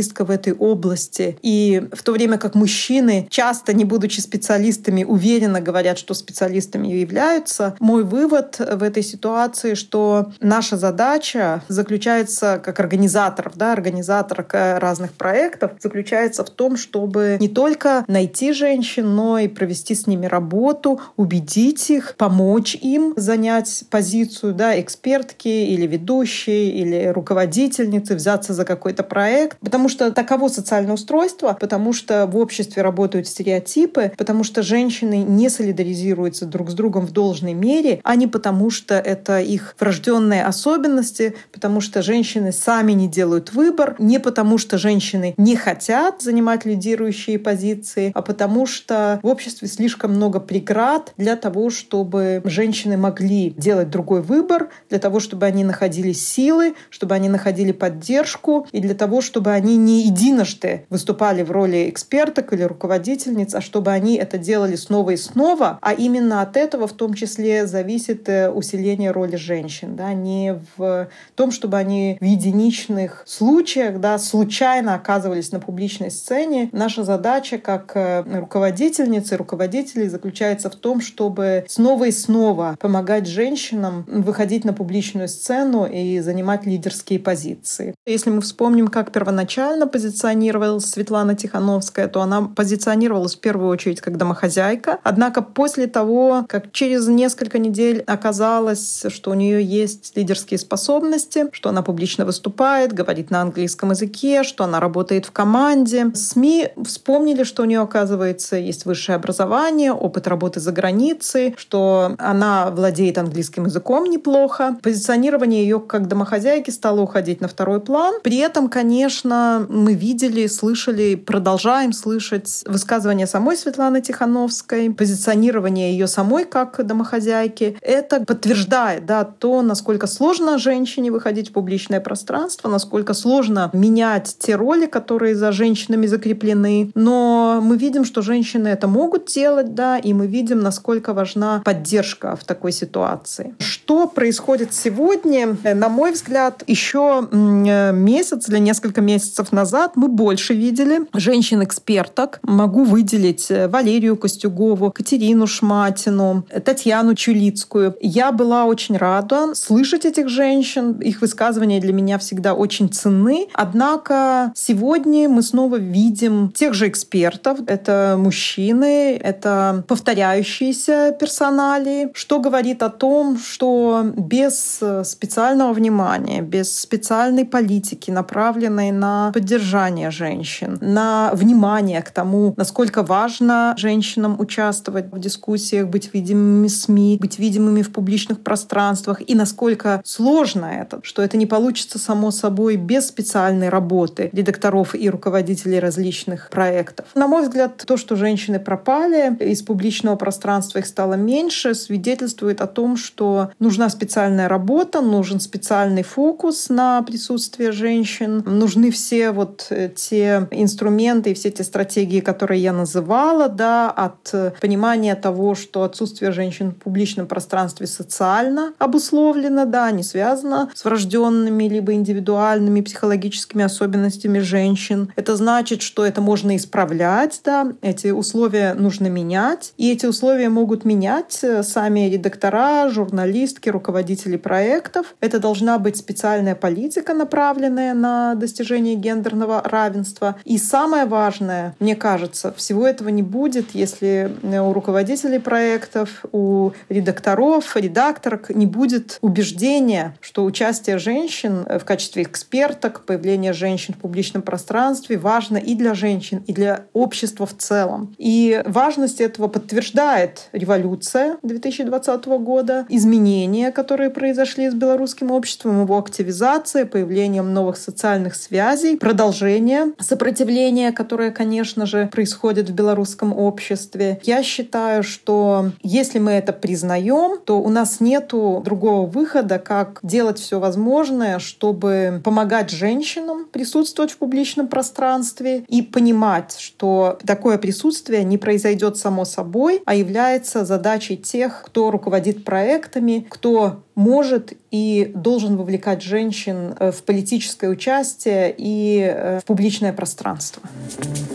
специалистка 0.09 0.25
в 0.25 0.31
этой 0.31 0.53
области. 0.53 1.39
И 1.43 1.83
в 1.93 2.03
то 2.03 2.13
время 2.13 2.39
как 2.39 2.55
мужчины, 2.55 3.27
часто 3.31 3.73
не 3.73 3.85
будучи 3.85 4.21
специалистами, 4.21 5.05
уверенно 5.05 5.61
говорят, 5.61 5.99
что 5.99 6.15
специалистами 6.15 6.89
являются, 6.89 7.75
мой 7.81 8.05
вывод 8.05 8.59
в 8.59 8.83
этой 8.83 9.03
ситуации, 9.03 9.75
что 9.75 10.33
наша 10.41 10.77
задача 10.77 11.63
заключается 11.69 12.61
как 12.65 12.81
организаторов, 12.81 13.53
да, 13.57 13.73
организаторок 13.73 14.55
разных 14.55 15.13
проектов, 15.13 15.73
заключается 15.81 16.45
в 16.45 16.51
том, 16.51 16.77
чтобы 16.77 17.37
не 17.41 17.49
только 17.49 18.05
найти 18.09 18.53
женщин, 18.53 19.15
но 19.15 19.39
и 19.39 19.49
провести 19.49 19.95
с 19.95 20.07
ними 20.07 20.27
работу, 20.27 21.01
убедить 21.17 21.91
их, 21.91 22.15
помочь 22.17 22.75
им 22.75 23.15
занять 23.17 23.85
позицию 23.91 24.55
да, 24.55 24.81
экспертки 24.81 25.49
или 25.49 25.87
ведущей, 25.87 26.71
или 26.71 27.13
руководительницы, 27.15 28.15
взяться 28.15 28.55
за 28.55 28.65
какой-то 28.65 29.03
проект. 29.03 29.59
Потому 29.61 29.89
что 29.89 29.98
таково 29.99 30.49
социальное 30.49 30.95
устройство, 30.95 31.57
потому 31.59 31.93
что 31.93 32.27
в 32.27 32.37
обществе 32.37 32.83
работают 32.83 33.27
стереотипы, 33.27 34.13
потому 34.17 34.45
что 34.45 34.63
женщины 34.63 35.19
не 35.19 35.49
солидаризируются 35.49 36.47
друг 36.47 36.71
с 36.71 36.75
другом 36.75 37.07
в 37.07 37.13
должной 37.13 37.55
мере, 37.55 38.01
а 38.05 38.17
не 38.17 38.27
потому 38.27 38.71
что 38.71 38.95
это 38.95 39.41
их 39.41 39.75
врожденные 39.79 40.45
особенности, 40.45 41.35
потому 41.53 41.81
что 41.81 42.03
женщины 42.03 42.53
сами 42.53 42.93
не 42.93 43.09
делают 43.09 43.53
выбор, 43.53 43.97
не 43.99 44.19
потому 44.21 44.59
что 44.59 44.79
женщины 44.79 45.35
не 45.37 45.57
хотят 45.57 46.23
занимать 46.23 46.65
лидирующие 46.65 47.39
позиции, 47.39 48.13
а 48.15 48.23
потому 48.23 48.67
что 48.67 49.21
в 49.23 49.27
обществе 49.27 49.69
слишком 49.69 50.13
много 50.13 50.41
преград 50.41 51.13
для 51.17 51.37
того, 51.37 51.71
чтобы 51.71 52.43
женщины 52.45 52.97
могли 52.97 53.51
делать 53.51 53.91
другой 53.91 54.23
выбор, 54.23 54.69
для 54.89 54.99
того, 54.99 55.21
чтобы 55.21 55.47
они 55.47 55.65
находили 55.65 56.13
силы, 56.13 56.75
чтобы 56.91 57.15
они 57.15 57.29
находили 57.29 57.73
поддержку 57.73 58.67
и 58.73 58.81
для 58.81 58.95
того, 58.95 59.21
чтобы 59.21 59.53
они 59.53 59.77
не 59.89 60.03
единожды 60.03 60.87
выступали 60.91 61.43
в 61.43 61.51
роли 61.51 61.89
эксперток 61.89 62.53
или 62.53 62.63
руководительниц, 62.63 63.55
а 63.55 63.61
чтобы 63.61 63.91
они 63.93 64.17
это 64.17 64.37
делали 64.37 64.77
снова 64.77 65.11
и 65.11 65.17
снова, 65.17 65.79
а 65.81 65.95
именно 65.95 66.43
от 66.43 66.57
этого 66.57 66.87
в 66.87 66.93
том 66.93 67.15
числе 67.15 67.67
зависит 67.67 68.29
э, 68.29 68.51
усиление 68.51 69.11
роли 69.11 69.37
женщин, 69.37 69.97
да, 69.97 70.13
не 70.13 70.61
в 70.77 71.09
том, 71.35 71.51
чтобы 71.51 71.79
они 71.79 72.19
в 72.21 72.25
единичных 72.25 73.23
случаях, 73.27 74.01
да, 74.01 74.19
случайно 74.19 74.95
оказывались 74.95 75.53
на 75.53 75.61
публичной 75.61 76.11
сцене. 76.11 76.69
Наша 76.73 77.03
задача 77.05 77.59
как 77.59 77.93
э, 77.95 78.25
руководительницы, 78.41 79.37
руководителей 79.37 80.09
заключается 80.09 80.69
в 80.69 80.77
том, 80.77 81.01
чтобы 81.01 81.65
снова 81.69 82.05
и 82.05 82.13
снова 82.13 82.77
помогать 82.79 83.27
женщинам 83.27 84.05
выходить 84.07 84.65
на 84.65 84.73
публичную 84.73 85.29
сцену 85.29 85.87
и 85.87 86.21
занимать 86.21 86.67
лидерские 86.67 87.19
позиции. 87.19 87.95
Если 88.07 88.31
мы 88.31 88.43
вспомним, 88.43 88.89
как 88.89 89.13
первоначально 89.13 89.78
позиционировалась 89.87 90.87
Светлана 90.87 91.35
Тихановская, 91.35 92.09
то 92.09 92.21
она 92.21 92.43
позиционировалась 92.43 93.37
в 93.37 93.41
первую 93.41 93.69
очередь 93.69 94.01
как 94.01 94.17
домохозяйка. 94.17 94.99
Однако 95.03 95.43
после 95.43 95.87
того, 95.87 96.45
как 96.49 96.73
через 96.73 97.07
несколько 97.09 97.59
недель 97.59 98.03
оказалось, 98.07 99.05
что 99.09 99.31
у 99.31 99.35
нее 99.35 99.63
есть 99.63 100.17
лидерские 100.17 100.59
способности, 100.59 101.47
что 101.53 101.69
она 101.69 101.83
публично 101.83 102.25
выступает, 102.25 102.93
говорит 102.93 103.31
на 103.31 103.43
английском 103.43 103.91
языке, 103.91 104.43
что 104.43 104.65
она 104.65 104.81
работает 104.81 105.27
в 105.27 105.33
команде, 105.33 106.11
СМИ 106.15 106.69
вспомнили, 106.85 107.45
что 107.45 107.63
у 107.63 107.67
нее, 107.67 107.81
оказывается, 107.81 108.57
есть 108.57 108.85
высшее 108.85 109.17
образование, 109.17 109.93
опыт 109.93 110.27
работы 110.27 110.61
за 110.61 110.73
границей, 110.73 111.55
что 111.57 112.15
она 112.19 112.71
владеет 112.71 113.19
английским 113.19 113.67
языком 113.67 114.05
неплохо. 114.05 114.77
Позиционирование 114.83 115.63
ее 115.63 115.81
как 115.81 116.09
домохозяйки 116.09 116.71
стало 116.71 117.01
уходить 117.01 117.41
на 117.41 117.49
второй 117.49 117.81
план. 117.81 118.15
При 118.23 118.39
этом, 118.39 118.69
конечно, 118.69 119.67
мы 119.69 119.95
видели, 119.95 120.47
слышали, 120.47 121.15
продолжаем 121.15 121.93
слышать 121.93 122.63
высказывания 122.67 123.27
самой 123.27 123.57
Светланы 123.57 124.01
Тихановской, 124.01 124.91
позиционирование 124.91 125.93
ее 125.93 126.07
самой 126.07 126.45
как 126.45 126.85
домохозяйки. 126.85 127.77
Это 127.81 128.21
подтверждает 128.25 129.07
да, 129.07 129.25
то, 129.25 129.63
насколько 129.63 130.07
сложно 130.07 130.59
женщине 130.59 131.11
выходить 131.11 131.51
в 131.51 131.53
публичное 131.53 132.01
пространство, 132.01 132.69
насколько 132.69 133.15
сложно 133.15 133.71
менять 133.73 134.37
те 134.39 134.57
роли, 134.57 134.87
которые 134.87 135.35
за 135.35 135.53
женщинами 135.53 136.07
закреплены. 136.07 136.91
Но 136.95 137.61
мы 137.63 137.77
видим, 137.77 138.05
что 138.05 138.23
женщины 138.23 138.69
это 138.69 138.89
могут 138.89 139.27
делать, 139.27 139.75
да, 139.75 139.99
и 139.99 140.13
мы 140.13 140.27
видим, 140.27 140.61
насколько 140.61 141.13
важна 141.13 141.63
поддержка 141.65 142.37
в 142.37 142.45
такой 142.45 142.73
ситуации. 142.73 143.55
Что 143.59 144.07
происходит 144.07 144.73
сегодня? 144.73 145.57
На 145.63 145.89
мой 145.89 146.13
взгляд, 146.13 146.63
еще 146.67 147.29
месяц 147.31 148.49
или 148.49 148.59
несколько 148.59 149.01
месяцев 149.01 149.53
назад 149.59 149.97
мы 149.97 150.09
больше 150.09 150.55
видели 150.55 151.01
женщин-эксперток. 151.15 152.39
Могу 152.43 152.85
выделить 152.85 153.51
э, 153.51 153.67
Валерию 153.67 154.17
Костюгову, 154.17 154.93
Катерину 154.93 155.47
Шматину, 155.47 156.45
Татьяну 156.65 157.15
Чулицкую. 157.15 157.97
Я 158.01 158.31
была 158.31 158.67
очень 158.67 158.97
рада 158.97 159.55
слышать 159.55 160.05
этих 160.05 160.29
женщин. 160.29 160.93
Их 161.01 161.23
высказывания 161.23 161.81
для 161.81 161.93
меня 161.93 162.19
всегда 162.19 162.55
очень 162.55 162.89
ценны. 162.89 163.49
Однако 163.53 164.53
сегодня 164.55 165.29
мы 165.29 165.43
снова 165.43 165.77
видим 165.77 166.53
тех 166.53 166.75
же 166.75 166.87
экспертов. 166.87 167.59
Это 167.67 168.17
мужчины, 168.17 169.17
это 169.17 169.83
повторяющиеся 169.89 171.17
персонали, 171.19 172.11
что 172.15 172.39
говорит 172.39 172.83
о 172.83 172.91
том, 172.91 173.39
что 173.39 174.05
без 174.17 174.81
специального 175.03 175.73
внимания, 175.73 176.43
без 176.43 176.79
специальной 176.79 177.45
политики, 177.45 178.13
направленной 178.13 178.93
на 178.93 179.33
поддержание 179.39 180.11
женщин, 180.11 180.79
на 180.81 181.31
внимание 181.33 182.03
к 182.03 182.11
тому, 182.11 182.55
насколько 182.57 183.05
важно 183.05 183.73
женщинам 183.77 184.35
участвовать 184.41 185.13
в 185.13 185.19
дискуссиях, 185.21 185.87
быть 185.87 186.13
видимыми 186.13 186.67
СМИ, 186.67 187.19
быть 187.21 187.39
видимыми 187.39 187.83
в 187.83 187.93
публичных 187.93 188.41
пространствах, 188.41 189.23
и 189.25 189.37
насколько 189.37 190.03
сложно 190.05 190.65
это, 190.65 190.99
что 191.05 191.23
это 191.23 191.37
не 191.37 191.47
получится 191.47 192.01
само 192.01 192.33
собой 192.33 192.75
без 192.75 193.07
специальной 193.07 193.69
работы 193.69 194.29
редакторов 194.33 194.97
и 194.97 195.09
руководителей 195.09 195.79
различных 195.79 196.51
проектов. 196.51 197.07
На 197.15 197.29
мой 197.29 197.43
взгляд, 197.43 197.77
то, 197.77 197.97
что 197.97 198.17
женщины 198.17 198.59
пропали 198.59 199.37
из 199.37 199.63
публичного 199.63 200.17
пространства, 200.17 200.81
их 200.81 200.87
стало 200.87 201.15
меньше, 201.15 201.77
свидетельствует 201.77 202.61
о 202.61 202.67
том, 202.67 202.97
что 202.97 203.53
нужна 203.61 203.89
специальная 203.89 204.49
работа, 204.49 205.01
нужен 205.01 205.39
специальный 205.39 206.03
фокус 206.03 206.71
на 206.71 207.03
присутствие 207.03 207.71
женщин, 207.71 208.43
нужны 208.45 208.91
все 208.91 209.28
вот 209.33 209.67
э, 209.71 209.91
те 209.95 210.49
инструменты 210.51 211.31
и 211.31 211.35
все 211.35 211.51
те 211.51 211.65
стратегии, 211.65 212.21
которые 212.21 212.63
я 212.63 212.73
называла, 212.73 213.49
да, 213.49 213.91
от 213.91 214.35
понимания 214.61 215.15
того, 215.15 215.55
что 215.55 215.83
отсутствие 215.83 216.33
женщин 216.33 216.73
в 216.73 216.77
публичном 216.77 217.27
пространстве 217.27 217.87
социально 217.87 218.73
обусловлено, 218.79 219.65
да, 219.65 219.91
не 219.91 220.03
связано 220.03 220.71
с 220.75 220.85
врожденными 220.85 221.65
либо 221.65 221.93
индивидуальными 221.93 222.81
психологическими 222.81 223.65
особенностями 223.65 224.39
женщин. 224.39 225.13
Это 225.17 225.37
значит, 225.37 225.83
что 225.83 226.05
это 226.05 226.21
можно 226.21 226.57
исправлять, 226.57 227.41
да, 227.45 227.73
эти 227.83 228.09
условия 228.09 228.75
нужно 228.75 229.09
менять, 229.09 229.73
и 229.77 229.93
эти 229.93 230.07
условия 230.07 230.49
могут 230.49 230.85
менять 230.85 231.39
э, 231.43 231.63
сами 231.63 232.09
редактора, 232.09 232.89
журналистки, 232.89 233.69
руководители 233.69 234.37
проектов. 234.37 235.15
Это 235.21 235.39
должна 235.39 235.79
быть 235.79 235.97
специальная 235.97 236.55
политика, 236.55 237.15
направленная 237.15 237.95
на 237.95 238.35
достижение 238.35 238.95
гендерного 238.95 239.18
равенства. 239.27 240.37
И 240.45 240.59
самое 240.59 241.07
важное, 241.07 241.75
мне 241.79 241.97
кажется, 241.97 242.53
всего 242.53 242.87
этого 242.87 243.09
не 243.09 243.23
будет, 243.23 243.75
если 243.75 244.33
э, 244.43 244.61
у 244.61 244.73
руководителей 244.73 245.39
проектов, 245.39 246.25
у 246.33 246.73
редакторов, 246.89 247.77
редакторок 247.77 248.51
не 248.51 248.67
будет 248.67 249.19
убеждения, 249.21 250.17
что 250.21 250.45
участие 250.45 250.99
женщин 250.99 251.67
в 251.69 251.85
качестве 251.85 252.23
эксперток, 252.23 253.05
появление 253.05 253.53
женщин 253.53 253.95
в 253.95 253.99
публичном 253.99 254.43
пространстве 254.43 255.19
важно 255.19 255.57
и 255.57 255.75
для 255.75 255.95
женщин, 255.95 256.43
и 256.47 256.53
для 256.53 256.85
общества 256.93 257.47
в 257.47 257.57
целом. 257.57 258.15
И 258.19 258.63
важность 258.67 259.21
этого 259.21 259.49
подтверждает 259.49 260.49
революция 260.53 261.39
2020 261.43 262.27
года, 262.27 262.87
изменения, 262.89 263.73
которые 263.73 264.11
произошли 264.11 264.71
с 264.71 264.75
белорусским 264.75 265.31
обществом, 265.31 265.83
его 265.83 265.99
активизация, 265.99 266.87
появлением 266.87 267.53
новых 267.53 267.77
социальных 267.77 268.35
связей, 268.35 268.97
продолжение 269.09 269.95
сопротивления, 269.99 270.93
которое, 270.93 271.31
конечно 271.31 271.87
же, 271.87 272.11
происходит 272.13 272.69
в 272.69 272.75
белорусском 272.75 273.33
обществе. 273.33 274.21
Я 274.23 274.43
считаю, 274.43 275.03
что 275.03 275.71
если 275.83 276.19
мы 276.19 276.33
это 276.33 276.53
признаем, 276.53 277.39
то 277.43 277.59
у 277.59 277.71
нас 277.71 278.01
нету 278.01 278.61
другого 278.63 279.09
выхода, 279.09 279.59
как 279.59 280.01
делать 280.03 280.39
все 280.39 280.61
возможное, 280.61 281.39
чтобы 281.39 282.21
помогать 282.23 282.69
женщинам 282.69 283.47
присутствовать 283.51 284.11
в 284.11 284.19
публичном 284.19 284.69
пространстве 284.69 285.65
и 285.69 285.81
понимать, 285.81 286.59
что 286.59 287.19
такое 287.25 287.57
присутствие 287.57 288.25
не 288.25 288.37
произойдет 288.37 288.99
само 288.99 289.25
собой, 289.25 289.81
а 289.87 289.95
является 289.95 290.67
задачей 290.67 291.17
тех, 291.17 291.63
кто 291.65 291.91
руководит 291.91 292.45
проектами, 292.45 293.27
кто 293.31 293.81
может 293.99 294.53
и 294.71 295.11
должен 295.15 295.57
вовлекать 295.57 296.03
женщин 296.03 296.75
э, 296.79 296.93
в 296.93 297.03
политическое 297.03 297.69
участие 297.69 298.55
и 298.57 299.01
э, 299.01 299.41
в 299.41 299.45
публичное 299.45 299.93
пространство. 299.93 300.63
Э, 300.65 301.28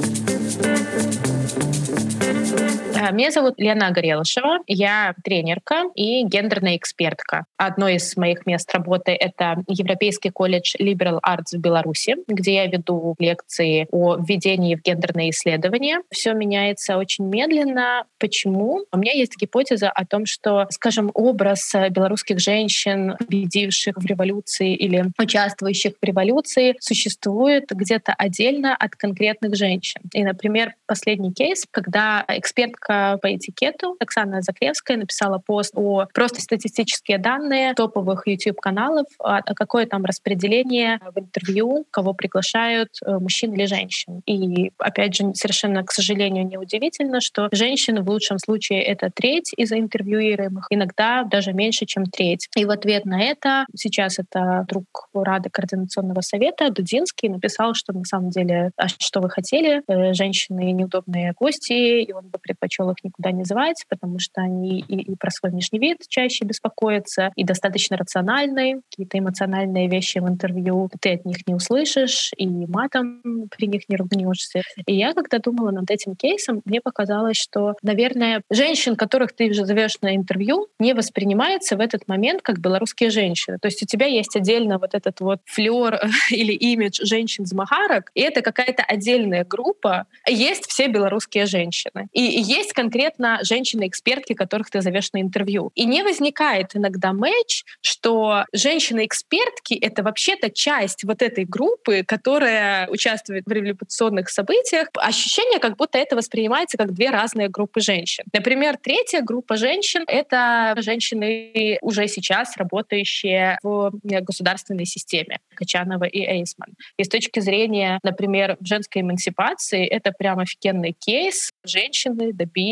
меня 3.12 3.32
зовут 3.32 3.56
Лена 3.58 3.92
Горелышева. 3.92 4.60
Я 4.68 5.14
тренерка 5.24 5.84
и 5.96 6.24
гендерная 6.24 6.78
экспертка. 6.78 7.46
Одно 7.58 7.88
из 7.88 8.16
моих 8.18 8.46
мест 8.46 8.74
работы— 8.74 9.12
это 9.20 9.64
Европейский 9.68 10.30
колледж 10.30 10.76
Liberal 10.80 11.20
Arts 11.26 11.54
в 11.54 11.60
Беларуси, 11.60 12.16
где 12.28 12.56
я 12.56 12.68
веду 12.68 13.16
лекции 13.20 13.88
о 13.92 14.16
введении 14.16 14.76
в 14.76 14.82
гендерные 14.82 15.32
исследования. 15.32 16.02
Все 16.12 16.34
меняется 16.34 16.98
очень 16.98 17.26
медленно. 17.26 18.06
Почему? 18.20 18.86
У 18.92 18.98
меня 18.98 19.14
есть 19.14 19.38
гипотеза 19.38 19.90
о 19.90 20.06
том, 20.06 20.26
что, 20.26 20.68
скажем, 20.70 21.12
образ 21.14 21.74
белорусских 21.90 22.40
женщин, 22.40 23.16
победивших 23.18 23.98
в 23.98 24.06
революции 24.06 24.76
или 24.76 25.06
участвующих 25.20 25.94
в 26.02 26.06
революции, 26.06 26.76
существует 26.80 27.66
где-то 27.70 28.14
отдельно 28.18 28.76
от 28.76 28.96
конкретных 28.96 29.56
женщин. 29.56 30.02
И, 30.14 30.24
например, 30.24 30.76
последний 30.86 31.34
кейс, 31.34 31.66
когда 31.72 32.24
экспертка 32.28 32.93
по 33.22 33.36
этикету 33.36 33.96
Оксана 34.00 34.42
Заклевская 34.42 34.98
написала 34.98 35.38
пост 35.38 35.74
о 35.76 36.06
просто 36.14 36.42
статистические 36.42 37.18
данные 37.18 37.74
топовых 37.74 38.28
YouTube-каналов, 38.28 39.08
а, 39.20 39.38
а 39.38 39.54
какое 39.54 39.86
там 39.86 40.06
распределение 40.06 41.00
в 41.14 41.20
интервью, 41.20 41.86
кого 41.92 42.14
приглашают, 42.14 42.90
э, 43.06 43.18
мужчин 43.20 43.54
или 43.54 43.66
женщин. 43.66 44.22
И, 44.26 44.72
опять 44.78 45.16
же, 45.16 45.34
совершенно, 45.34 45.84
к 45.84 45.92
сожалению, 45.92 46.46
неудивительно, 46.46 47.22
что 47.22 47.50
женщины 47.52 48.02
в 48.02 48.10
лучшем 48.10 48.40
случае 48.40 48.84
это 48.84 49.10
треть 49.14 49.52
из 49.56 49.72
интервьюируемых, 49.72 50.68
иногда 50.70 51.24
даже 51.24 51.54
меньше, 51.54 51.86
чем 51.86 52.06
треть. 52.06 52.48
И 52.56 52.66
в 52.66 52.70
ответ 52.70 53.06
на 53.06 53.22
это 53.22 53.66
сейчас 53.76 54.20
это 54.20 54.66
друг 54.68 55.10
Рады 55.14 55.50
Координационного 55.50 56.22
совета 56.22 56.70
Дудинский 56.70 57.30
написал, 57.30 57.74
что 57.74 57.94
на 57.94 58.04
самом 58.04 58.30
деле, 58.30 58.72
а 58.78 58.88
что 58.88 59.22
вы 59.22 59.30
хотели, 59.30 59.82
э, 59.88 60.14
женщины 60.14 60.72
неудобные 60.72 61.34
гости, 61.34 62.04
и 62.04 62.12
он 62.12 62.30
бы 62.30 62.40
предпочел 62.40 62.83
их 62.92 63.04
никуда 63.04 63.32
не 63.32 63.44
звать, 63.44 63.84
потому 63.90 64.20
что 64.20 64.42
они 64.42 64.80
и, 64.80 65.02
и 65.02 65.16
про 65.16 65.32
свой 65.32 65.52
внешний 65.52 65.80
вид 65.80 65.98
чаще 66.08 66.46
беспокоятся, 66.46 67.32
и 67.36 67.44
достаточно 67.44 67.98
рациональные, 67.98 68.82
какие-то 68.90 69.20
эмоциональные 69.20 69.88
вещи 69.88 70.20
в 70.20 70.28
интервью 70.28 70.90
ты 71.02 71.14
от 71.14 71.26
них 71.26 71.38
не 71.48 71.56
услышишь, 71.56 72.32
и 72.38 72.48
матом 72.48 73.22
при 73.56 73.68
них 73.68 73.90
не 73.90 73.96
ругнешься. 73.96 74.62
И 74.86 74.96
я, 74.96 75.14
когда 75.14 75.40
думала 75.40 75.72
над 75.72 75.90
этим 75.90 76.16
кейсом, 76.16 76.62
мне 76.66 76.82
показалось, 76.82 77.38
что, 77.38 77.76
наверное, 77.82 78.42
женщин, 78.50 78.96
которых 78.96 79.34
ты 79.34 79.54
зовешь 79.54 79.98
на 80.02 80.16
интервью, 80.16 80.68
не 80.80 80.94
воспринимается 80.94 81.78
в 81.78 81.80
этот 81.80 82.08
момент 82.08 82.42
как 82.42 82.60
белорусские 82.60 83.10
женщины. 83.10 83.58
То 83.60 83.68
есть 83.68 83.82
у 83.84 83.86
тебя 83.86 84.06
есть 84.06 84.36
отдельно 84.36 84.78
вот 84.78 84.94
этот 84.94 85.20
вот 85.20 85.40
флер 85.46 86.00
или 86.32 86.54
имидж 86.54 87.04
женщин-змагарок, 87.04 88.12
и 88.14 88.22
это 88.22 88.42
какая-то 88.42 88.84
отдельная 88.84 89.46
группа. 89.46 90.06
Есть 90.28 90.68
все 90.68 90.88
белорусские 90.88 91.46
женщины. 91.46 92.08
И 92.12 92.22
есть 92.22 92.73
конкретно 92.74 93.40
женщины-экспертки, 93.44 94.34
которых 94.34 94.70
ты 94.70 94.82
зовешь 94.82 95.12
на 95.14 95.22
интервью. 95.22 95.72
И 95.76 95.86
не 95.86 96.04
возникает 96.04 96.76
иногда 96.76 97.14
матч, 97.14 97.64
что 97.82 98.46
женщины-экспертки— 98.54 99.74
это 99.82 100.04
вообще-то 100.04 100.50
часть 100.50 101.04
вот 101.04 101.22
этой 101.22 101.46
группы, 101.46 102.04
которая 102.04 102.88
участвует 102.90 103.44
в 103.46 103.52
революционных 103.52 104.30
событиях. 104.30 104.88
Ощущение, 104.96 105.60
как 105.60 105.78
будто 105.78 105.98
это 105.98 106.16
воспринимается 106.16 106.78
как 106.78 106.94
две 106.94 107.10
разные 107.10 107.50
группы 107.50 107.80
женщин. 107.82 108.24
Например, 108.34 108.78
третья 108.82 109.22
группа 109.22 109.58
женщин— 109.58 110.04
это 110.08 110.74
женщины 110.78 111.78
уже 111.82 112.08
сейчас 112.08 112.58
работающие 112.58 113.58
в 113.64 113.92
государственной 114.02 114.86
системе. 114.86 115.40
Качанова 115.56 116.06
и 116.06 116.22
Эйсман. 116.22 116.74
И 116.98 117.04
с 117.04 117.10
точки 117.10 117.40
зрения, 117.40 118.00
например, 118.04 118.58
женской 118.62 119.02
эмансипации, 119.02 119.86
это 119.86 120.12
прям 120.12 120.40
офигенный 120.40 120.96
кейс. 120.98 121.52
Женщины 121.64 122.34
добились 122.34 122.63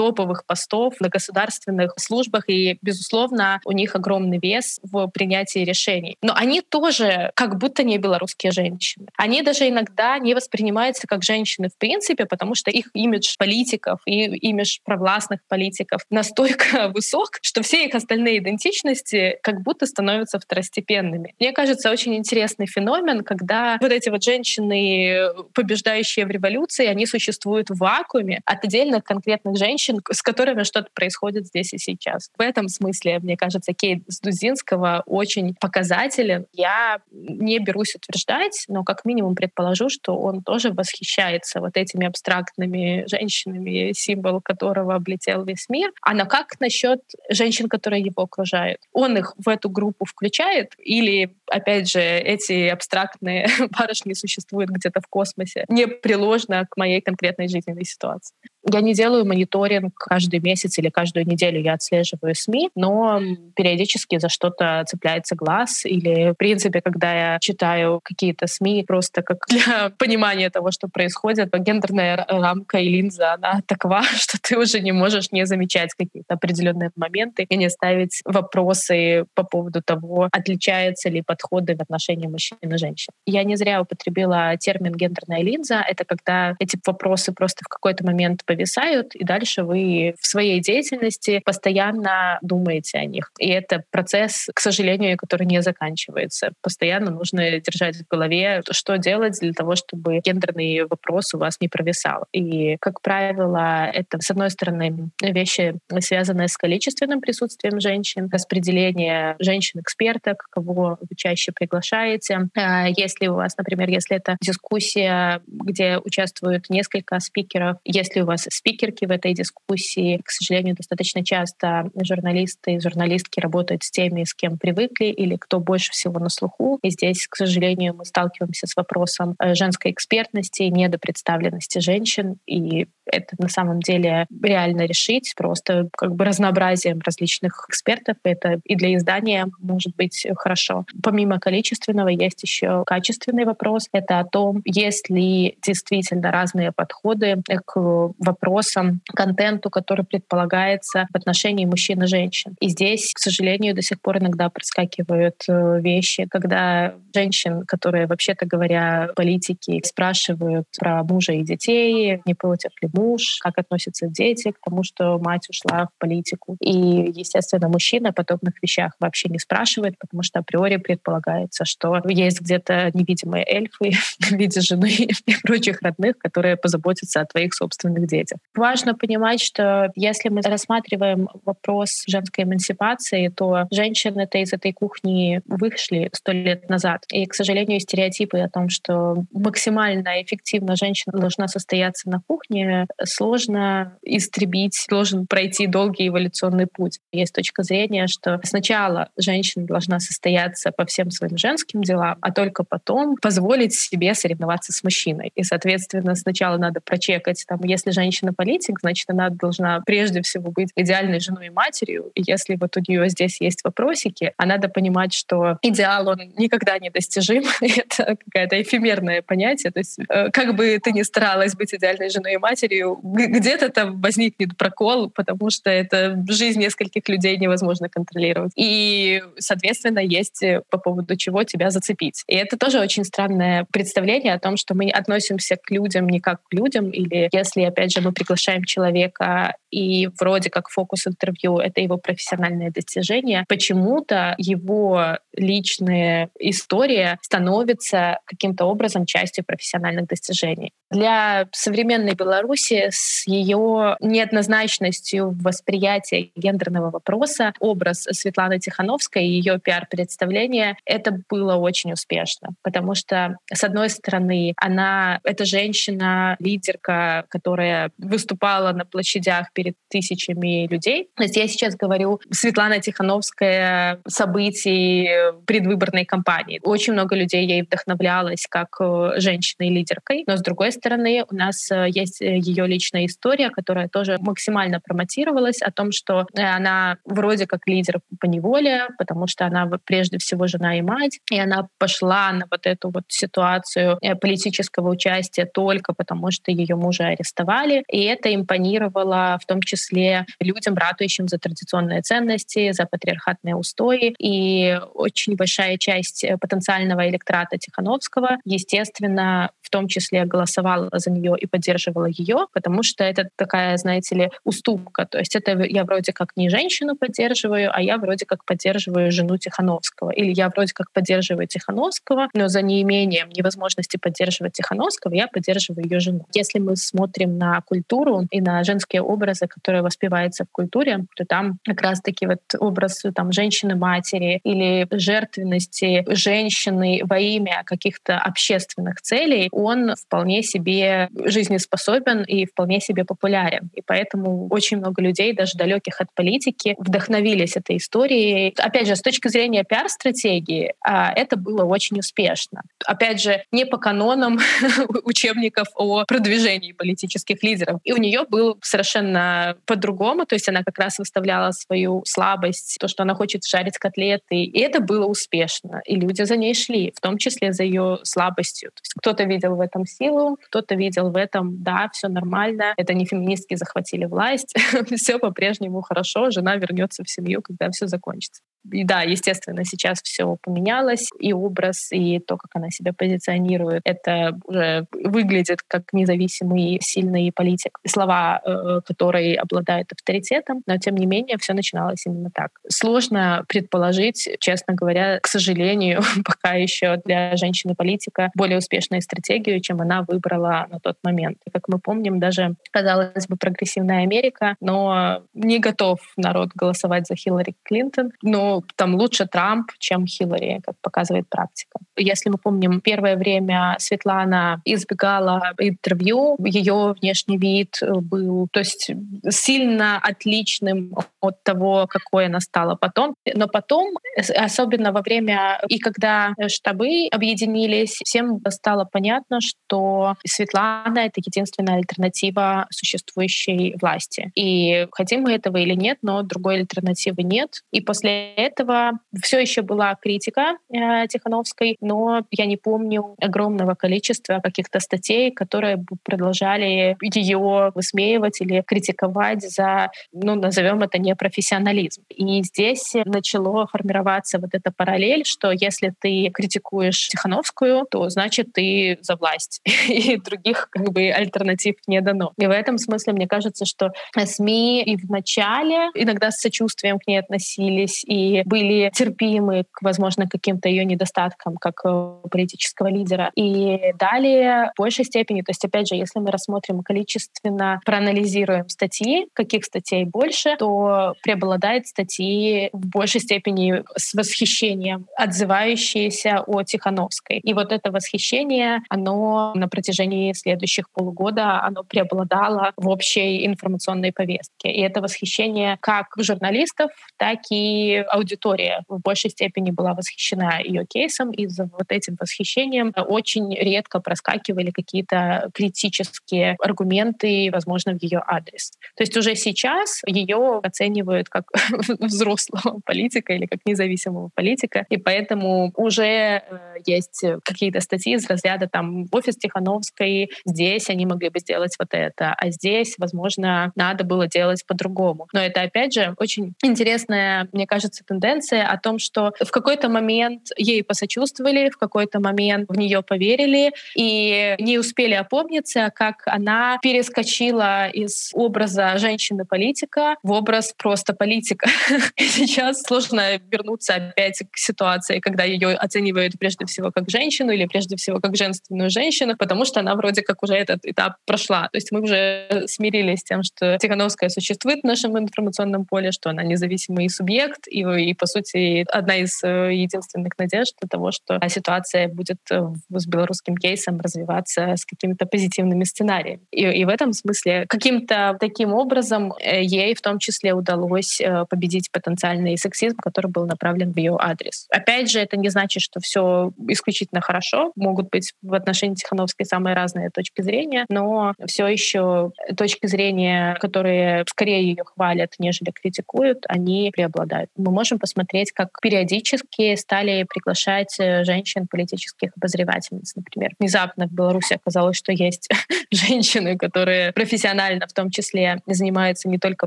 топовых 0.00 0.44
постов 0.46 0.94
на 1.00 1.08
государственных 1.08 1.94
службах, 1.98 2.48
и, 2.48 2.78
безусловно, 2.82 3.60
у 3.64 3.72
них 3.72 3.94
огромный 3.94 4.38
вес 4.38 4.80
в 4.82 5.06
принятии 5.08 5.60
решений. 5.60 6.16
Но 6.22 6.32
они 6.34 6.60
тоже 6.62 7.30
как 7.34 7.58
будто 7.58 7.82
не 7.82 7.98
белорусские 7.98 8.52
женщины. 8.52 9.06
Они 9.16 9.42
даже 9.42 9.68
иногда 9.68 10.18
не 10.18 10.34
воспринимаются 10.34 11.06
как 11.06 11.22
женщины 11.22 11.68
в 11.68 11.76
принципе, 11.78 12.26
потому 12.26 12.54
что 12.54 12.70
их 12.70 12.86
имидж 12.94 13.34
политиков 13.38 14.00
и 14.06 14.24
имидж 14.24 14.78
провластных 14.84 15.40
политиков 15.48 16.02
настолько 16.10 16.88
высок, 16.94 17.38
что 17.42 17.62
все 17.62 17.86
их 17.86 17.94
остальные 17.94 18.38
идентичности 18.38 19.38
как 19.42 19.62
будто 19.62 19.86
становятся 19.86 20.38
второстепенными. 20.38 21.34
Мне 21.38 21.52
кажется, 21.52 21.90
очень 21.90 22.14
интересный 22.14 22.66
феномен, 22.66 23.22
когда 23.22 23.78
вот 23.80 23.92
эти 23.92 24.08
вот 24.08 24.22
женщины, 24.22 25.32
побеждающие 25.54 26.26
в 26.26 26.30
революции, 26.30 26.86
они 26.86 27.06
существуют 27.06 27.70
в 27.70 27.78
вакууме 27.78 28.40
от 28.44 28.64
отдельных 28.64 29.04
конкретных 29.04 29.29
женщин, 29.54 30.00
с 30.10 30.22
которыми 30.22 30.62
что-то 30.62 30.88
происходит 30.94 31.46
здесь 31.46 31.72
и 31.72 31.78
сейчас. 31.78 32.30
В 32.36 32.42
этом 32.42 32.68
смысле, 32.68 33.18
мне 33.18 33.36
кажется, 33.36 33.72
Кейт 33.72 34.02
Дузинского 34.22 35.02
очень 35.06 35.54
показателен. 35.54 36.46
Я 36.52 37.00
не 37.10 37.58
берусь 37.58 37.94
утверждать, 37.94 38.64
но 38.68 38.84
как 38.84 39.04
минимум 39.04 39.34
предположу, 39.34 39.88
что 39.88 40.16
он 40.16 40.42
тоже 40.42 40.72
восхищается 40.72 41.60
вот 41.60 41.76
этими 41.76 42.06
абстрактными 42.06 43.04
женщинами, 43.08 43.92
символ 43.92 44.40
которого 44.40 44.94
облетел 44.94 45.44
весь 45.44 45.68
мир. 45.68 45.92
А 46.02 46.14
на 46.14 46.24
как 46.24 46.58
насчет 46.60 47.00
женщин, 47.28 47.68
которые 47.68 48.02
его 48.02 48.22
окружают? 48.22 48.78
Он 48.92 49.16
их 49.16 49.34
в 49.36 49.48
эту 49.48 49.68
группу 49.70 50.04
включает 50.04 50.74
или, 50.78 51.34
опять 51.46 51.90
же, 51.90 52.00
эти 52.00 52.68
абстрактные 52.68 53.48
барышни 53.78 54.14
существуют 54.14 54.70
где-то 54.70 55.00
в 55.00 55.06
космосе, 55.08 55.64
непреложно 55.68 56.66
к 56.70 56.76
моей 56.76 57.00
конкретной 57.00 57.48
жизненной 57.48 57.84
ситуации? 57.84 58.34
Я 58.72 58.80
не 58.80 58.94
делаю 58.94 59.24
мониторинг 59.24 59.94
каждый 59.94 60.40
месяц 60.40 60.78
или 60.78 60.90
каждую 60.90 61.26
неделю, 61.26 61.60
я 61.60 61.74
отслеживаю 61.74 62.34
СМИ, 62.34 62.70
но 62.76 63.20
периодически 63.56 64.18
за 64.18 64.28
что-то 64.28 64.84
цепляется 64.86 65.34
глаз. 65.34 65.84
Или, 65.84 66.30
в 66.30 66.34
принципе, 66.34 66.80
когда 66.80 67.12
я 67.12 67.38
читаю 67.40 68.00
какие-то 68.02 68.46
СМИ, 68.46 68.84
просто 68.86 69.22
как 69.22 69.38
для 69.48 69.90
понимания 69.98 70.50
того, 70.50 70.70
что 70.70 70.88
происходит, 70.88 71.52
гендерная 71.52 72.24
рамка 72.28 72.78
и 72.78 72.88
линза, 72.88 73.34
она 73.34 73.60
такова, 73.66 74.02
что 74.14 74.38
ты 74.40 74.56
уже 74.56 74.80
не 74.80 74.92
можешь 74.92 75.32
не 75.32 75.46
замечать 75.46 75.90
какие-то 75.94 76.34
определенные 76.34 76.90
моменты 76.96 77.42
и 77.42 77.56
не 77.56 77.68
ставить 77.70 78.20
вопросы 78.24 79.24
по 79.34 79.42
поводу 79.42 79.82
того, 79.82 80.28
отличаются 80.30 81.08
ли 81.08 81.22
подходы 81.22 81.76
в 81.76 81.82
отношении 81.82 82.28
мужчин 82.28 82.58
и 82.62 82.76
женщин. 82.76 83.12
Я 83.26 83.42
не 83.42 83.56
зря 83.56 83.82
употребила 83.82 84.56
термин 84.58 84.92
«гендерная 84.92 85.42
линза». 85.42 85.84
Это 85.88 86.04
когда 86.04 86.54
эти 86.58 86.78
вопросы 86.86 87.32
просто 87.32 87.64
в 87.64 87.68
какой-то 87.68 88.04
момент 88.04 88.44
повисают, 88.60 89.14
и 89.14 89.24
дальше 89.24 89.62
вы 89.62 90.14
в 90.20 90.26
своей 90.26 90.60
деятельности 90.60 91.40
постоянно 91.44 92.38
думаете 92.42 92.98
о 92.98 93.06
них. 93.06 93.30
И 93.38 93.48
это 93.48 93.82
процесс, 93.90 94.48
к 94.54 94.60
сожалению, 94.60 95.16
который 95.16 95.46
не 95.46 95.62
заканчивается. 95.62 96.52
Постоянно 96.62 97.10
нужно 97.10 97.58
держать 97.60 97.96
в 97.96 98.06
голове, 98.08 98.62
что 98.70 98.98
делать 98.98 99.38
для 99.40 99.52
того, 99.52 99.76
чтобы 99.76 100.20
гендерный 100.22 100.84
вопрос 100.84 101.32
у 101.34 101.38
вас 101.38 101.56
не 101.60 101.68
провисал. 101.68 102.26
И, 102.32 102.76
как 102.80 103.00
правило, 103.00 103.90
это, 103.92 104.18
с 104.20 104.30
одной 104.30 104.50
стороны, 104.50 105.10
вещи, 105.22 105.76
связанные 106.00 106.48
с 106.48 106.56
количественным 106.56 107.20
присутствием 107.20 107.80
женщин, 107.80 108.28
распределение 108.30 109.36
женщин-эксперток, 109.38 110.46
кого 110.50 110.98
вы 111.00 111.16
чаще 111.16 111.52
приглашаете. 111.52 112.48
А 112.54 112.88
если 112.88 113.28
у 113.28 113.34
вас, 113.34 113.56
например, 113.56 113.88
если 113.88 114.16
это 114.16 114.36
дискуссия, 114.42 115.40
где 115.46 115.98
участвуют 115.98 116.68
несколько 116.68 117.18
спикеров, 117.20 117.78
если 117.84 118.20
у 118.20 118.26
вас 118.26 118.49
спикерки 118.50 119.04
в 119.04 119.10
этой 119.10 119.34
дискуссии. 119.34 120.20
К 120.24 120.30
сожалению, 120.30 120.74
достаточно 120.74 121.24
часто 121.24 121.90
журналисты 122.02 122.74
и 122.74 122.80
журналистки 122.80 123.40
работают 123.40 123.82
с 123.82 123.90
теми, 123.90 124.24
с 124.24 124.34
кем 124.34 124.58
привыкли 124.58 125.06
или 125.06 125.36
кто 125.36 125.60
больше 125.60 125.92
всего 125.92 126.18
на 126.18 126.28
слуху. 126.28 126.78
И 126.82 126.90
здесь, 126.90 127.26
к 127.26 127.36
сожалению, 127.36 127.94
мы 127.94 128.04
сталкиваемся 128.04 128.66
с 128.66 128.76
вопросом 128.76 129.36
э, 129.38 129.54
женской 129.54 129.90
экспертности, 129.90 130.62
недопредставленности 130.62 131.78
женщин. 131.78 132.36
И 132.46 132.86
это 133.06 133.34
на 133.38 133.48
самом 133.48 133.80
деле 133.80 134.26
реально 134.42 134.82
решить 134.82 135.32
просто 135.36 135.88
как 135.96 136.14
бы 136.14 136.24
разнообразием 136.24 137.00
различных 137.04 137.66
экспертов. 137.68 138.16
Это 138.22 138.60
и 138.64 138.76
для 138.76 138.94
издания 138.96 139.48
может 139.58 139.94
быть 139.96 140.26
хорошо. 140.36 140.84
Помимо 141.02 141.38
количественного 141.38 142.08
есть 142.08 142.42
еще 142.42 142.84
качественный 142.86 143.44
вопрос. 143.44 143.88
Это 143.92 144.20
о 144.20 144.24
том, 144.24 144.62
есть 144.64 145.10
ли 145.10 145.58
действительно 145.64 146.30
разные 146.30 146.72
подходы 146.72 147.42
к 147.64 148.10
вопросам, 148.40 149.00
контенту, 149.14 149.70
который 149.70 150.04
предполагается 150.04 151.06
в 151.12 151.16
отношении 151.16 151.64
мужчин 151.64 152.02
и 152.02 152.06
женщин. 152.06 152.56
И 152.60 152.68
здесь, 152.68 153.12
к 153.14 153.18
сожалению, 153.18 153.74
до 153.74 153.82
сих 153.82 154.00
пор 154.00 154.18
иногда 154.18 154.48
проскакивают 154.48 155.42
э, 155.48 155.80
вещи, 155.80 156.26
когда 156.30 156.94
женщин, 157.14 157.64
которые, 157.66 158.06
вообще-то 158.06 158.46
говоря, 158.46 159.10
политики, 159.16 159.80
спрашивают 159.84 160.66
про 160.78 161.02
мужа 161.04 161.32
и 161.32 161.42
детей, 161.42 162.20
не 162.24 162.34
против 162.34 162.70
ли 162.82 162.88
муж, 162.92 163.38
как 163.40 163.58
относятся 163.58 164.06
дети 164.06 164.52
к 164.52 164.60
тому, 164.64 164.82
что 164.82 165.18
мать 165.18 165.48
ушла 165.50 165.86
в 165.86 165.98
политику. 165.98 166.56
И, 166.60 166.70
естественно, 166.70 167.68
мужчина 167.68 168.10
о 168.10 168.12
подобных 168.12 168.54
вещах 168.62 168.92
вообще 169.00 169.28
не 169.28 169.38
спрашивает, 169.38 169.98
потому 169.98 170.22
что 170.22 170.40
априори 170.40 170.76
предполагается, 170.76 171.64
что 171.64 172.00
есть 172.08 172.40
где-то 172.40 172.90
невидимые 172.94 173.44
эльфы 173.46 173.90
в 174.20 174.32
виде 174.32 174.60
жены 174.60 174.90
и 174.90 175.34
прочих 175.42 175.82
родных, 175.82 176.18
которые 176.18 176.56
позаботятся 176.56 177.20
о 177.20 177.26
твоих 177.26 177.54
собственных 177.54 178.06
детях. 178.06 178.19
Важно 178.54 178.94
понимать, 178.94 179.42
что 179.42 179.90
если 179.94 180.28
мы 180.28 180.42
рассматриваем 180.42 181.28
вопрос 181.44 182.04
женской 182.06 182.44
эмансипации, 182.44 183.28
то 183.28 183.66
женщины-то 183.70 184.38
из 184.38 184.52
этой 184.52 184.72
кухни 184.72 185.40
вышли 185.46 186.10
сто 186.12 186.32
лет 186.32 186.68
назад. 186.68 187.04
И, 187.10 187.26
к 187.26 187.34
сожалению, 187.34 187.80
стереотипы 187.80 188.38
о 188.38 188.48
том, 188.48 188.68
что 188.68 189.24
максимально 189.32 190.22
эффективно 190.22 190.76
женщина 190.76 191.18
должна 191.18 191.48
состояться 191.48 192.08
на 192.10 192.20
кухне, 192.26 192.86
сложно 193.04 193.96
истребить, 194.02 194.84
должен 194.88 195.26
пройти 195.26 195.66
долгий 195.66 196.08
эволюционный 196.08 196.66
путь. 196.66 196.98
Есть 197.12 197.34
точка 197.34 197.62
зрения, 197.62 198.06
что 198.06 198.40
сначала 198.44 199.08
женщина 199.16 199.66
должна 199.66 200.00
состояться 200.00 200.72
по 200.72 200.84
всем 200.84 201.10
своим 201.10 201.36
женским 201.36 201.82
делам, 201.82 202.18
а 202.20 202.32
только 202.32 202.64
потом 202.64 203.16
позволить 203.16 203.74
себе 203.74 204.14
соревноваться 204.14 204.72
с 204.72 204.82
мужчиной. 204.82 205.32
И, 205.34 205.42
соответственно, 205.42 206.14
сначала 206.14 206.56
надо 206.56 206.80
прочекать, 206.80 207.44
там, 207.46 207.60
если 207.64 207.90
женщина 207.90 208.09
женщина-политик, 208.10 208.80
значит, 208.80 209.08
она 209.08 209.30
должна 209.30 209.80
прежде 209.86 210.22
всего 210.22 210.50
быть 210.50 210.70
идеальной 210.74 211.20
женой 211.20 211.46
и 211.46 211.50
матерью. 211.50 212.10
И 212.14 212.22
если 212.26 212.56
вот 212.56 212.76
у 212.76 212.80
нее 212.80 213.08
здесь 213.08 213.40
есть 213.40 213.62
вопросики, 213.64 214.32
а 214.36 214.46
надо 214.46 214.68
понимать, 214.68 215.12
что 215.12 215.58
идеал, 215.62 216.08
он 216.08 216.18
никогда 216.36 216.78
не 216.78 216.90
достижим. 216.90 217.44
Это 217.60 218.16
какое-то 218.16 218.60
эфемерное 218.60 219.22
понятие. 219.22 219.70
То 219.70 219.78
есть 219.78 219.98
э, 220.08 220.30
как 220.30 220.56
бы 220.56 220.78
ты 220.82 220.92
ни 220.92 221.02
старалась 221.02 221.54
быть 221.54 221.72
идеальной 221.72 222.10
женой 222.10 222.34
и 222.34 222.38
матерью, 222.38 222.98
где-то 223.02 223.68
там 223.68 224.00
возникнет 224.00 224.56
прокол, 224.56 225.10
потому 225.10 225.50
что 225.50 225.70
это 225.70 226.24
жизнь 226.28 226.60
нескольких 226.60 227.08
людей 227.08 227.36
невозможно 227.36 227.88
контролировать. 227.88 228.52
И, 228.56 229.22
соответственно, 229.38 230.00
есть 230.00 230.42
э, 230.42 230.62
по 230.70 230.78
поводу 230.78 231.16
чего 231.16 231.44
тебя 231.44 231.70
зацепить. 231.70 232.24
И 232.26 232.34
это 232.34 232.56
тоже 232.56 232.80
очень 232.80 233.04
странное 233.04 233.66
представление 233.72 234.34
о 234.34 234.38
том, 234.38 234.56
что 234.56 234.74
мы 234.74 234.90
относимся 234.90 235.56
к 235.56 235.70
людям 235.70 236.08
не 236.08 236.20
как 236.20 236.40
к 236.48 236.52
людям, 236.52 236.90
или 236.90 237.28
если, 237.32 237.62
опять 237.62 237.92
же, 237.92 237.99
мы 238.00 238.12
приглашаем 238.12 238.64
человека 238.64 239.54
и 239.70 240.08
вроде 240.18 240.50
как 240.50 240.68
фокус 240.68 241.06
интервью— 241.06 241.58
это 241.58 241.80
его 241.80 241.96
профессиональное 241.96 242.70
достижение, 242.70 243.44
почему-то 243.48 244.34
его 244.38 245.18
личная 245.34 246.30
история 246.38 247.18
становится 247.22 248.18
каким-то 248.24 248.64
образом 248.64 249.06
частью 249.06 249.44
профессиональных 249.44 250.06
достижений. 250.08 250.72
Для 250.90 251.46
современной 251.52 252.14
Беларуси 252.14 252.88
с 252.90 253.24
ее 253.28 253.96
неоднозначностью 254.00 255.36
восприятия 255.40 256.30
гендерного 256.34 256.90
вопроса 256.90 257.52
образ 257.60 258.08
Светланы 258.10 258.58
Тихановской 258.58 259.24
и 259.24 259.30
ее 259.30 259.60
пиар-представление— 259.60 260.76
это 260.84 261.16
было 261.28 261.54
очень 261.54 261.92
успешно, 261.92 262.50
потому 262.62 262.96
что, 262.96 263.36
с 263.52 263.62
одной 263.62 263.88
стороны, 263.88 264.52
она— 264.56 265.20
это 265.24 265.44
женщина, 265.44 266.36
лидерка, 266.40 267.24
которая 267.28 267.89
выступала 267.98 268.72
на 268.72 268.84
площадях 268.84 269.52
перед 269.52 269.74
тысячами 269.88 270.66
людей. 270.66 271.08
То 271.16 271.22
есть 271.22 271.36
я 271.36 271.48
сейчас 271.48 271.76
говорю 271.76 272.20
Светлана 272.30 272.80
Тихановская 272.80 274.00
событий 274.06 275.08
предвыборной 275.46 276.04
кампании. 276.04 276.60
Очень 276.62 276.94
много 276.94 277.16
людей 277.16 277.46
ей 277.46 277.62
вдохновлялось 277.62 278.46
как 278.48 278.76
э, 278.80 279.12
женщиной-лидеркой, 279.16 280.24
но 280.26 280.36
с 280.36 280.42
другой 280.42 280.72
стороны 280.72 281.24
у 281.28 281.34
нас 281.34 281.70
э, 281.70 281.86
есть 281.88 282.22
э, 282.22 282.38
ее 282.38 282.66
личная 282.66 283.06
история, 283.06 283.50
которая 283.50 283.88
тоже 283.88 284.16
максимально 284.20 284.80
промотировалась 284.80 285.62
о 285.62 285.70
том, 285.70 285.92
что 285.92 286.26
она 286.34 286.96
вроде 287.04 287.46
как 287.46 287.66
лидер 287.66 288.00
по 288.20 288.26
неволе, 288.26 288.88
потому 288.98 289.26
что 289.26 289.46
она 289.46 289.68
прежде 289.84 290.18
всего 290.18 290.46
жена 290.46 290.78
и 290.78 290.82
мать, 290.82 291.20
и 291.30 291.38
она 291.38 291.68
пошла 291.78 292.32
на 292.32 292.46
вот 292.50 292.66
эту 292.66 292.90
вот 292.90 293.04
ситуацию 293.08 293.98
политического 294.20 294.90
участия 294.90 295.46
только 295.46 295.92
потому, 295.92 296.30
что 296.30 296.50
ее 296.50 296.76
мужа 296.76 297.06
арестовали, 297.06 297.79
и 297.88 298.02
это 298.04 298.34
импонировало 298.34 299.38
в 299.42 299.46
том 299.46 299.62
числе 299.62 300.26
людям, 300.40 300.74
ратующим 300.74 301.28
за 301.28 301.38
традиционные 301.38 302.02
ценности, 302.02 302.72
за 302.72 302.86
патриархатные 302.86 303.56
устои. 303.56 304.14
И 304.18 304.78
очень 304.94 305.36
большая 305.36 305.76
часть 305.78 306.24
э, 306.24 306.36
потенциального 306.38 307.08
электората 307.08 307.58
Тихановского, 307.58 308.38
естественно, 308.44 309.50
в 309.62 309.70
том 309.70 309.88
числе 309.88 310.24
голосовала 310.24 310.88
за 310.92 311.10
нее 311.10 311.36
и 311.38 311.46
поддерживала 311.46 312.06
ее, 312.06 312.46
потому 312.52 312.82
что 312.82 313.04
это 313.04 313.28
такая, 313.36 313.76
знаете 313.76 314.14
ли, 314.16 314.30
уступка. 314.44 315.06
То 315.06 315.18
есть 315.18 315.36
это 315.36 315.52
я 315.62 315.84
вроде 315.84 316.12
как 316.12 316.36
не 316.36 316.48
женщину 316.48 316.96
поддерживаю, 316.96 317.70
а 317.72 317.80
я 317.80 317.96
вроде 317.98 318.26
как 318.26 318.44
поддерживаю 318.44 319.12
жену 319.12 319.36
Тихановского. 319.38 320.10
Или 320.10 320.32
я 320.32 320.48
вроде 320.48 320.72
как 320.74 320.90
поддерживаю 320.92 321.46
Тихановского, 321.46 322.28
но 322.34 322.48
за 322.48 322.62
неимением 322.62 323.28
невозможности 323.30 323.96
поддерживать 323.96 324.54
Тихановского 324.54 325.14
я 325.14 325.28
поддерживаю 325.28 325.84
ее 325.84 326.00
жену. 326.00 326.26
Если 326.34 326.58
мы 326.58 326.76
смотрим 326.76 327.38
на 327.38 327.60
культуру 327.70 328.26
и 328.30 328.40
на 328.40 328.64
женские 328.64 329.02
образы, 329.02 329.46
которые 329.46 329.82
воспеваются 329.82 330.44
в 330.44 330.48
культуре, 330.50 331.04
то 331.14 331.24
там 331.24 331.58
как 331.64 331.80
раз-таки 331.82 332.26
вот 332.26 332.40
образ 332.58 333.02
там 333.14 333.30
женщины-матери 333.30 334.40
или 334.42 334.88
жертвенности 334.90 336.04
женщины 336.08 337.00
во 337.04 337.18
имя 337.18 337.62
каких-то 337.64 338.18
общественных 338.18 339.00
целей, 339.00 339.48
он 339.52 339.94
вполне 339.94 340.42
себе 340.42 341.08
жизнеспособен 341.12 342.24
и 342.24 342.44
вполне 342.44 342.80
себе 342.80 343.04
популярен. 343.04 343.70
И 343.74 343.82
поэтому 343.86 344.48
очень 344.48 344.78
много 344.78 345.00
людей, 345.00 345.32
даже 345.32 345.56
далеких 345.56 346.00
от 346.00 346.08
политики, 346.14 346.74
вдохновились 346.78 347.56
этой 347.56 347.76
историей. 347.76 348.52
Опять 348.58 348.88
же, 348.88 348.96
с 348.96 349.02
точки 349.02 349.28
зрения 349.28 349.62
пиар-стратегии, 349.62 350.74
а, 350.84 351.12
это 351.12 351.36
было 351.36 351.64
очень 351.64 351.98
успешно. 352.00 352.62
Опять 352.84 353.20
же, 353.20 353.44
не 353.52 353.64
по 353.64 353.76
канонам 353.78 354.40
учебников 355.04 355.68
о 355.76 356.04
продвижении 356.04 356.72
политических 356.72 357.42
лидеров. 357.42 357.59
И 357.84 357.92
у 357.92 357.96
нее 357.96 358.24
был 358.28 358.58
совершенно 358.62 359.56
по-другому, 359.66 360.26
то 360.26 360.34
есть 360.34 360.48
она 360.48 360.62
как 360.62 360.78
раз 360.78 360.98
выставляла 360.98 361.52
свою 361.52 362.02
слабость, 362.06 362.78
то, 362.80 362.88
что 362.88 363.02
она 363.02 363.14
хочет 363.14 363.44
жарить 363.44 363.78
котлеты, 363.78 364.36
и 364.44 364.60
это 364.60 364.80
было 364.80 365.06
успешно. 365.06 365.80
И 365.86 365.96
люди 365.96 366.22
за 366.22 366.36
ней 366.36 366.54
шли, 366.54 366.92
в 366.94 367.00
том 367.00 367.18
числе 367.18 367.52
за 367.52 367.64
ее 367.64 367.98
слабостью. 368.02 368.70
То 368.70 368.80
есть 368.80 368.94
кто-то 368.98 369.24
видел 369.24 369.56
в 369.56 369.60
этом 369.60 369.86
силу, 369.86 370.36
кто-то 370.46 370.74
видел 370.74 371.10
в 371.10 371.16
этом, 371.16 371.62
да, 371.62 371.88
все 371.92 372.08
нормально, 372.08 372.74
это 372.76 372.94
не 372.94 373.06
феминистки 373.06 373.54
захватили 373.54 374.04
власть, 374.04 374.54
все 374.96 375.18
по-прежнему 375.18 375.82
хорошо, 375.82 376.30
жена 376.30 376.56
вернется 376.56 377.04
в 377.04 377.10
семью, 377.10 377.42
когда 377.42 377.70
все 377.70 377.86
закончится. 377.86 378.42
И 378.70 378.84
да, 378.84 379.02
естественно, 379.02 379.64
сейчас 379.64 380.00
все 380.02 380.36
поменялось, 380.42 381.08
и 381.18 381.32
образ, 381.32 381.88
и 381.92 382.18
то, 382.18 382.36
как 382.36 382.50
она 382.54 382.70
себя 382.70 382.92
позиционирует, 382.92 383.82
это 383.84 384.38
уже 384.44 384.86
выглядит 384.92 385.60
как 385.66 385.92
независимый, 385.92 386.78
сильный 386.82 387.32
политик. 387.34 387.78
Слова, 387.86 388.40
э, 388.44 388.80
которые 388.86 389.36
обладают 389.36 389.92
авторитетом, 389.92 390.62
но 390.66 390.76
тем 390.76 390.96
не 390.96 391.06
менее 391.06 391.36
все 391.38 391.54
начиналось 391.54 392.06
именно 392.06 392.30
так. 392.34 392.50
Сложно 392.68 393.44
предположить, 393.48 394.28
честно 394.40 394.74
говоря, 394.74 395.20
к 395.20 395.26
сожалению, 395.26 396.00
пока 396.24 396.54
еще 396.54 397.00
для 397.04 397.36
женщины-политика 397.36 398.30
более 398.34 398.58
успешную 398.58 399.02
стратегию, 399.02 399.60
чем 399.60 399.80
она 399.80 400.02
выбрала 400.02 400.66
на 400.70 400.80
тот 400.80 400.96
момент. 401.02 401.38
И 401.46 401.50
как 401.50 401.68
мы 401.68 401.78
помним, 401.78 402.20
даже, 402.20 402.54
казалось 402.70 403.26
бы, 403.26 403.36
прогрессивная 403.36 404.02
Америка, 404.02 404.56
но 404.60 405.22
не 405.34 405.58
готов 405.58 405.98
народ 406.16 406.50
голосовать 406.54 407.06
за 407.06 407.16
Хиллари 407.16 407.54
Клинтон, 407.64 408.12
но 408.22 408.49
там 408.76 408.94
лучше 408.94 409.26
Трамп, 409.26 409.70
чем 409.78 410.06
Хиллари, 410.06 410.60
как 410.64 410.74
показывает 410.80 411.28
практика. 411.28 411.78
Если 411.96 412.30
мы 412.30 412.38
помним, 412.38 412.80
первое 412.80 413.16
время 413.16 413.76
Светлана 413.78 414.60
избегала 414.64 415.52
интервью, 415.58 416.36
ее 416.44 416.94
внешний 417.00 417.38
вид 417.38 417.80
был, 417.82 418.48
то 418.52 418.60
есть 418.60 418.90
сильно 419.28 419.98
отличным 419.98 420.94
от 421.20 421.42
того, 421.42 421.86
какой 421.88 422.26
она 422.26 422.40
стала 422.40 422.74
потом. 422.74 423.14
Но 423.34 423.46
потом, 423.48 423.94
особенно 424.36 424.92
во 424.92 425.02
время 425.02 425.60
и 425.68 425.78
когда 425.78 426.34
штабы 426.48 427.08
объединились, 427.10 428.00
всем 428.04 428.40
стало 428.48 428.84
понятно, 428.84 429.40
что 429.40 430.14
Светлана— 430.26 430.98
это 431.00 431.20
единственная 431.24 431.76
альтернатива 431.76 432.66
существующей 432.70 433.76
власти. 433.80 434.30
И 434.34 434.86
хотим 434.92 435.22
мы 435.22 435.32
этого 435.32 435.58
или 435.58 435.74
нет, 435.74 435.98
но 436.02 436.22
другой 436.22 436.60
альтернативы 436.60 437.22
нет. 437.22 437.62
И 437.72 437.80
после 437.80 438.34
этого 438.40 438.92
все 439.22 439.40
еще 439.40 439.62
была 439.62 439.94
критика 439.94 440.56
э, 440.72 441.06
Тихановской, 441.08 441.76
но 441.80 442.22
я 442.30 442.46
не 442.46 442.56
помню 442.56 443.14
огромного 443.20 443.74
количества 443.74 444.40
каких-то 444.42 444.80
статей, 444.80 445.30
которые 445.30 445.84
продолжали 446.04 446.96
ее 447.02 447.72
высмеивать 447.74 448.40
или 448.40 448.62
критиковать 448.66 449.42
за, 449.42 449.90
ну, 450.12 450.34
назовем 450.34 450.82
это 450.82 450.98
непрофессионализм. 450.98 452.02
И 452.08 452.42
здесь 452.42 452.94
начало 453.04 453.66
формироваться 453.66 454.38
вот 454.38 454.50
эта 454.52 454.72
параллель, 454.72 455.24
что 455.24 455.52
если 455.52 455.92
ты 456.00 456.30
критикуешь 456.30 457.08
Тихановскую, 457.08 457.86
то 457.90 458.08
значит 458.08 458.52
ты 458.52 458.98
за 459.00 459.16
власть, 459.16 459.60
и 459.88 460.16
других 460.16 460.68
как 460.70 460.90
бы 460.92 461.10
альтернатив 461.10 461.76
не 461.86 462.00
дано. 462.00 462.32
И 462.38 462.46
в 462.46 462.50
этом 462.50 462.78
смысле 462.78 463.12
мне 463.12 463.26
кажется, 463.26 463.64
что 463.64 463.92
СМИ 464.16 464.82
и 464.84 464.96
в 464.96 465.10
начале 465.10 465.90
иногда 465.94 466.30
с 466.30 466.40
сочувствием 466.40 466.98
к 466.98 467.06
ней 467.06 467.18
относились, 467.18 468.04
и 468.06 468.29
были 468.44 468.90
терпимы 468.94 469.64
к, 469.70 469.82
возможно, 469.82 470.28
каким-то 470.28 470.68
ее 470.68 470.84
недостаткам 470.84 471.56
как 471.56 471.80
э, 471.84 472.14
политического 472.30 472.88
лидера. 472.88 473.30
И 473.34 473.92
далее 473.98 474.72
в 474.76 474.80
большей 474.80 475.04
степени, 475.04 475.42
то 475.42 475.50
есть, 475.50 475.64
опять 475.64 475.88
же, 475.88 475.94
если 475.94 476.20
мы 476.20 476.30
рассмотрим 476.30 476.82
количественно, 476.82 477.80
проанализируем 477.84 478.68
статьи, 478.68 479.26
каких 479.32 479.64
статей 479.64 480.04
больше, 480.04 480.56
то 480.58 481.14
преобладает 481.22 481.86
статьи 481.86 482.70
в 482.72 482.86
большей 482.86 483.20
степени 483.20 483.82
с 483.96 484.14
восхищением, 484.14 485.06
отзывающиеся 485.16 486.42
о 486.46 486.62
Тихановской. 486.62 487.38
И 487.38 487.54
вот 487.54 487.72
это 487.72 487.90
восхищение, 487.90 488.80
оно 488.88 489.52
на 489.54 489.68
протяжении 489.68 490.32
следующих 490.32 490.90
полугода, 490.90 491.62
оно 491.62 491.84
преобладало 491.84 492.72
в 492.76 492.88
общей 492.88 493.46
информационной 493.46 494.12
повестке. 494.12 494.70
И 494.70 494.80
это 494.80 495.00
восхищение 495.00 495.76
как 495.80 496.06
журналистов, 496.18 496.90
так 497.16 497.38
и 497.50 498.04
аудитория 498.20 498.82
в 498.88 499.00
большей 499.00 499.30
степени 499.30 499.70
была 499.70 499.94
восхищена 499.94 500.60
ее 500.62 500.84
кейсом, 500.84 501.30
и 501.30 501.46
за 501.46 501.64
вот 501.64 501.90
этим 501.90 502.16
восхищением 502.20 502.92
очень 502.96 503.54
редко 503.54 504.00
проскакивали 504.00 504.70
какие-то 504.70 505.50
критические 505.54 506.56
аргументы, 506.60 507.50
возможно, 507.52 507.92
в 507.98 508.02
ее 508.02 508.22
адрес. 508.26 508.72
То 508.96 509.02
есть 509.02 509.16
уже 509.16 509.34
сейчас 509.34 510.02
ее 510.06 510.60
оценивают 510.62 511.28
как 511.28 511.44
взрослого 511.98 512.80
политика 512.84 513.32
или 513.32 513.46
как 513.46 513.60
независимого 513.64 514.30
политика, 514.34 514.86
и 514.90 514.96
поэтому 514.96 515.72
уже 515.76 516.04
э, 516.04 516.42
есть 516.84 517.24
какие-то 517.44 517.80
статьи 517.80 518.14
из 518.14 518.28
разряда 518.28 518.68
там 518.68 519.06
офис 519.12 519.36
Тихановской, 519.36 520.30
здесь 520.44 520.90
они 520.90 521.06
могли 521.06 521.30
бы 521.30 521.38
сделать 521.38 521.74
вот 521.78 521.88
это, 521.92 522.34
а 522.34 522.50
здесь, 522.50 522.96
возможно, 522.98 523.72
надо 523.76 524.04
было 524.04 524.26
делать 524.26 524.64
по-другому. 524.66 525.28
Но 525.32 525.40
это, 525.40 525.62
опять 525.62 525.94
же, 525.94 526.14
очень 526.18 526.54
интересная, 526.62 527.48
мне 527.52 527.66
кажется, 527.66 528.04
тенденция 528.10 528.66
о 528.66 528.76
том, 528.76 528.98
что 528.98 529.32
в 529.40 529.50
какой-то 529.52 529.88
момент 529.88 530.48
ей 530.56 530.82
посочувствовали, 530.82 531.70
в 531.70 531.78
какой-то 531.78 532.18
момент 532.18 532.68
в 532.68 532.76
нее 532.76 533.02
поверили 533.02 533.70
и 533.94 534.56
не 534.58 534.78
успели 534.78 535.14
опомниться, 535.14 535.92
как 535.94 536.22
она 536.26 536.78
перескочила 536.82 537.88
из 537.88 538.30
образа 538.34 538.98
женщины-политика 538.98 540.16
в 540.24 540.32
образ 540.32 540.74
просто 540.76 541.14
политика. 541.14 541.68
Сейчас 542.18 542.82
сложно 542.82 543.38
вернуться 543.48 543.94
опять 543.94 544.42
к 544.50 544.58
ситуации, 544.58 545.20
когда 545.20 545.44
ее 545.44 545.68
оценивают 545.74 546.32
прежде 546.38 546.66
всего 546.66 546.90
как 546.90 547.08
женщину 547.08 547.52
или 547.52 547.66
прежде 547.66 547.94
всего 547.94 548.18
как 548.18 548.36
женственную 548.36 548.90
женщину, 548.90 549.36
потому 549.38 549.64
что 549.64 549.78
она 549.78 549.94
вроде 549.94 550.22
как 550.22 550.42
уже 550.42 550.54
этот 550.54 550.84
этап 550.84 551.14
прошла. 551.26 551.68
То 551.72 551.76
есть 551.76 551.92
мы 551.92 552.00
уже 552.00 552.64
смирились 552.66 553.20
с 553.20 553.24
тем, 553.24 553.44
что 553.44 553.78
Тихановская 553.78 554.30
существует 554.30 554.80
в 554.82 554.86
нашем 554.86 555.16
информационном 555.16 555.84
поле, 555.84 556.10
что 556.10 556.30
она 556.30 556.42
независимый 556.42 557.08
субъект, 557.08 557.68
и, 557.68 557.84
и 558.04 558.14
по 558.14 558.26
сути, 558.26 558.84
одна 558.90 559.16
из 559.16 559.42
э, 559.42 559.74
единственных 559.74 560.32
надежд 560.38 560.74
того, 560.88 561.10
что 561.10 561.38
ситуация 561.48 562.08
будет 562.08 562.38
э, 562.50 562.60
с 562.90 563.06
белорусским 563.06 563.56
кейсом 563.56 564.00
развиваться 564.00 564.76
с 564.76 564.84
какими-то 564.84 565.26
позитивными 565.26 565.84
сценариями. 565.84 566.42
И, 566.50 566.62
и 566.62 566.84
в 566.84 566.88
этом 566.88 567.12
смысле 567.12 567.64
каким-то 567.68 568.36
таким 568.40 568.72
образом 568.72 569.32
э, 569.40 569.62
ей 569.62 569.94
в 569.94 570.00
том 570.00 570.18
числе 570.18 570.54
удалось 570.54 571.20
победить 571.48 571.90
потенциальный 571.92 572.56
сексизм, 572.56 572.96
который 572.96 573.30
был 573.30 573.46
направлен 573.46 573.92
в 573.92 573.96
ее 573.96 574.16
адрес. 574.18 574.66
Опять 574.70 575.10
же, 575.10 575.20
это 575.20 575.36
не 575.36 575.48
значит, 575.48 575.82
что 575.82 576.00
все 576.00 576.52
исключительно 576.68 577.20
хорошо. 577.20 577.72
Могут 577.76 578.10
быть 578.10 578.32
в 578.42 578.54
отношении 578.54 578.94
Тихановской 578.94 579.46
самые 579.46 579.74
разные 579.74 580.10
точки 580.10 580.42
зрения, 580.42 580.86
но 580.88 581.34
все 581.46 581.66
еще 581.66 582.32
точки 582.56 582.86
зрения, 582.86 583.56
которые 583.60 584.24
скорее 584.28 584.62
ее 584.62 584.84
хвалят, 584.84 585.34
нежели 585.38 585.70
критикуют, 585.70 586.44
они 586.48 586.90
преобладают. 586.92 587.50
Мы 587.56 587.72
можем 587.72 587.89
посмотреть, 587.98 588.52
как 588.52 588.80
периодически 588.80 589.74
стали 589.76 590.24
приглашать 590.24 590.96
э, 590.98 591.24
женщин 591.24 591.66
политических 591.66 592.30
обозревательниц, 592.36 593.14
например. 593.16 593.50
Внезапно 593.58 594.06
в 594.06 594.12
Беларуси 594.12 594.54
оказалось, 594.54 594.96
что 594.96 595.12
есть 595.12 595.48
женщины, 595.90 596.56
которые 596.56 597.12
профессионально 597.12 597.86
в 597.86 597.92
том 597.92 598.10
числе 598.10 598.60
занимаются 598.66 599.28
не 599.28 599.38
только 599.38 599.66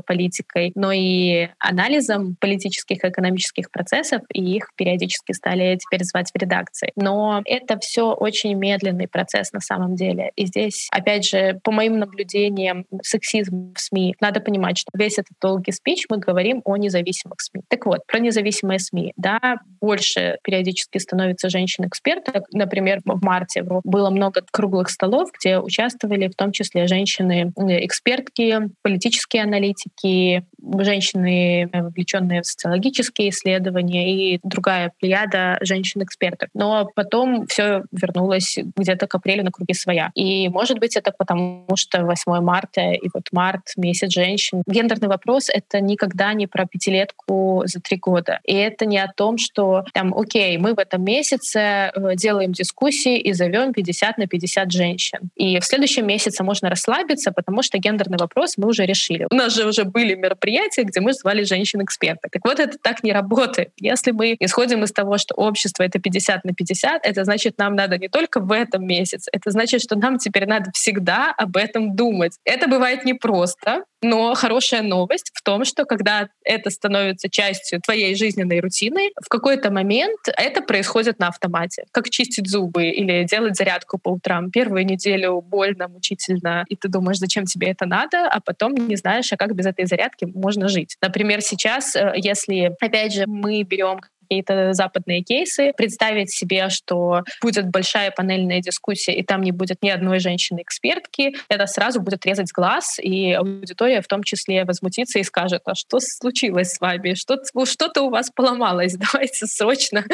политикой, 0.00 0.72
но 0.74 0.92
и 0.92 1.48
анализом 1.58 2.36
политических 2.40 3.04
и 3.04 3.08
экономических 3.08 3.70
процессов, 3.70 4.22
и 4.32 4.42
их 4.56 4.70
периодически 4.76 5.32
стали 5.32 5.76
теперь 5.76 6.04
звать 6.04 6.30
в 6.32 6.38
редакции. 6.38 6.92
Но 6.96 7.42
это 7.44 7.78
все 7.78 8.12
очень 8.12 8.54
медленный 8.54 9.08
процесс 9.08 9.52
на 9.52 9.60
самом 9.60 9.96
деле. 9.96 10.30
И 10.36 10.46
здесь, 10.46 10.88
опять 10.90 11.26
же, 11.26 11.60
по 11.62 11.70
моим 11.70 11.98
наблюдениям, 11.98 12.86
сексизм 13.02 13.74
в 13.74 13.80
СМИ, 13.80 14.16
надо 14.20 14.40
понимать, 14.40 14.78
что 14.78 14.90
весь 14.94 15.18
этот 15.18 15.36
долгий 15.40 15.72
спич 15.72 16.04
мы 16.08 16.18
говорим 16.18 16.62
о 16.64 16.76
независимых 16.76 17.40
СМИ. 17.40 17.62
Так 17.68 17.86
вот, 17.86 18.06
про 18.14 18.20
независимые 18.20 18.78
СМИ. 18.78 19.12
Да, 19.16 19.56
больше 19.80 20.38
периодически 20.44 20.98
становится 20.98 21.48
женщин-экспертов. 21.48 22.44
Например, 22.52 23.00
в 23.04 23.24
марте 23.24 23.64
было 23.82 24.10
много 24.10 24.44
круглых 24.52 24.88
столов, 24.88 25.30
где 25.36 25.58
участвовали 25.58 26.28
в 26.28 26.36
том 26.36 26.52
числе 26.52 26.86
женщины-экспертки, 26.86 28.70
политические 28.82 29.42
аналитики, 29.42 30.46
женщины, 30.78 31.68
вовлеченные 31.72 32.42
в 32.42 32.46
социологические 32.46 33.30
исследования 33.30 34.34
и 34.34 34.40
другая 34.42 34.92
плеяда 35.00 35.58
женщин-экспертов. 35.60 36.48
Но 36.54 36.90
потом 36.94 37.46
все 37.46 37.82
вернулось 37.92 38.58
где-то 38.76 39.06
к 39.06 39.14
апрелю 39.14 39.44
на 39.44 39.50
круги 39.50 39.74
своя. 39.74 40.10
И, 40.14 40.48
может 40.48 40.78
быть, 40.78 40.96
это 40.96 41.12
потому, 41.16 41.66
что 41.76 42.04
8 42.04 42.40
марта 42.40 42.92
и 42.92 43.08
вот 43.12 43.24
март— 43.32 43.62
месяц 43.76 44.12
женщин. 44.12 44.62
Гендерный 44.66 45.08
вопрос— 45.08 45.48
это 45.52 45.80
никогда 45.80 46.32
не 46.32 46.46
про 46.46 46.66
пятилетку 46.66 47.62
за 47.66 47.80
три 47.80 47.96
года. 47.96 48.40
И 48.44 48.54
это 48.54 48.86
не 48.86 48.98
о 48.98 49.08
том, 49.12 49.38
что 49.38 49.84
там, 49.92 50.14
окей, 50.16 50.56
мы 50.58 50.74
в 50.74 50.78
этом 50.78 51.04
месяце 51.04 51.58
э, 51.58 51.90
делаем 52.16 52.52
дискуссии 52.52 53.18
и 53.18 53.32
зовем 53.32 53.72
50 53.72 54.18
на 54.18 54.26
50 54.26 54.72
женщин. 54.72 55.18
И 55.36 55.58
в 55.60 55.64
следующем 55.64 56.06
месяце 56.06 56.42
можно 56.42 56.70
расслабиться, 56.70 57.32
потому 57.32 57.62
что 57.62 57.78
гендерный 57.78 58.18
вопрос 58.18 58.56
мы 58.56 58.68
уже 58.68 58.86
решили. 58.86 59.26
У 59.30 59.34
нас 59.34 59.54
же 59.54 59.66
уже 59.66 59.84
были 59.84 60.14
мероприятия, 60.14 60.53
где 60.76 61.00
мы 61.00 61.12
звали 61.12 61.44
женщин-экспертов. 61.44 62.30
Так 62.30 62.42
вот, 62.44 62.60
это 62.60 62.78
так 62.78 63.02
не 63.02 63.12
работает. 63.12 63.70
Если 63.78 64.10
мы 64.10 64.36
исходим 64.38 64.84
из 64.84 64.92
того, 64.92 65.18
что 65.18 65.34
общество— 65.34 65.82
это 65.84 65.98
50 65.98 66.44
на 66.44 66.52
50, 66.54 67.06
это 67.06 67.24
значит, 67.24 67.58
нам 67.58 67.74
надо 67.74 67.98
не 67.98 68.08
только 68.08 68.40
в 68.40 68.52
этом 68.52 68.86
месяце, 68.86 69.30
это 69.32 69.50
значит, 69.50 69.82
что 69.82 69.96
нам 69.96 70.18
теперь 70.18 70.46
надо 70.46 70.70
всегда 70.74 71.32
об 71.36 71.56
этом 71.56 71.96
думать. 71.96 72.38
Это 72.44 72.68
бывает 72.68 73.04
непросто, 73.04 73.84
но 74.04 74.34
хорошая 74.34 74.82
новость 74.82 75.30
в 75.34 75.42
том, 75.42 75.64
что 75.64 75.84
когда 75.84 76.28
это 76.44 76.70
становится 76.70 77.30
частью 77.30 77.80
твоей 77.80 78.14
жизненной 78.14 78.60
рутины, 78.60 79.10
в 79.22 79.28
какой-то 79.28 79.70
момент 79.70 80.18
это 80.36 80.60
происходит 80.60 81.18
на 81.18 81.28
автомате. 81.28 81.84
Как 81.90 82.10
чистить 82.10 82.48
зубы 82.48 82.88
или 82.88 83.24
делать 83.24 83.56
зарядку 83.56 83.98
по 83.98 84.10
утрам. 84.10 84.50
Первую 84.50 84.84
неделю 84.84 85.40
больно, 85.40 85.88
мучительно, 85.88 86.64
и 86.68 86.76
ты 86.76 86.88
думаешь, 86.88 87.18
зачем 87.18 87.46
тебе 87.46 87.68
это 87.68 87.86
надо, 87.86 88.28
а 88.28 88.40
потом 88.40 88.74
не 88.74 88.96
знаешь, 88.96 89.32
а 89.32 89.36
как 89.36 89.54
без 89.54 89.66
этой 89.66 89.86
зарядки 89.86 90.26
можно 90.44 90.68
жить. 90.68 90.96
Например, 91.00 91.40
сейчас, 91.40 91.96
э, 91.96 92.12
если, 92.16 92.72
опять 92.80 93.14
же, 93.14 93.24
мы 93.26 93.62
берем 93.62 94.00
какие-то 94.28 94.72
западные 94.72 95.22
кейсы, 95.22 95.72
представить 95.76 96.30
себе, 96.30 96.68
что 96.68 97.22
будет 97.42 97.68
большая 97.68 98.10
панельная 98.10 98.60
дискуссия, 98.60 99.14
и 99.14 99.22
там 99.22 99.42
не 99.42 99.52
будет 99.52 99.82
ни 99.82 99.88
одной 99.88 100.18
женщины-экспертки, 100.18 101.36
это 101.48 101.66
сразу 101.66 102.00
будет 102.00 102.24
резать 102.26 102.52
глаз, 102.52 102.98
и 102.98 103.32
аудитория 103.32 104.00
в 104.00 104.06
том 104.06 104.22
числе 104.22 104.64
возмутится 104.64 105.18
и 105.18 105.22
скажет, 105.22 105.62
а 105.66 105.74
что 105.74 105.98
случилось 106.00 106.72
с 106.72 106.80
вами? 106.80 107.14
Что-то 107.14 107.44
что 107.66 108.02
у 108.02 108.10
вас 108.10 108.30
поломалось, 108.34 108.96
давайте 109.12 109.46
срочно, 109.46 110.04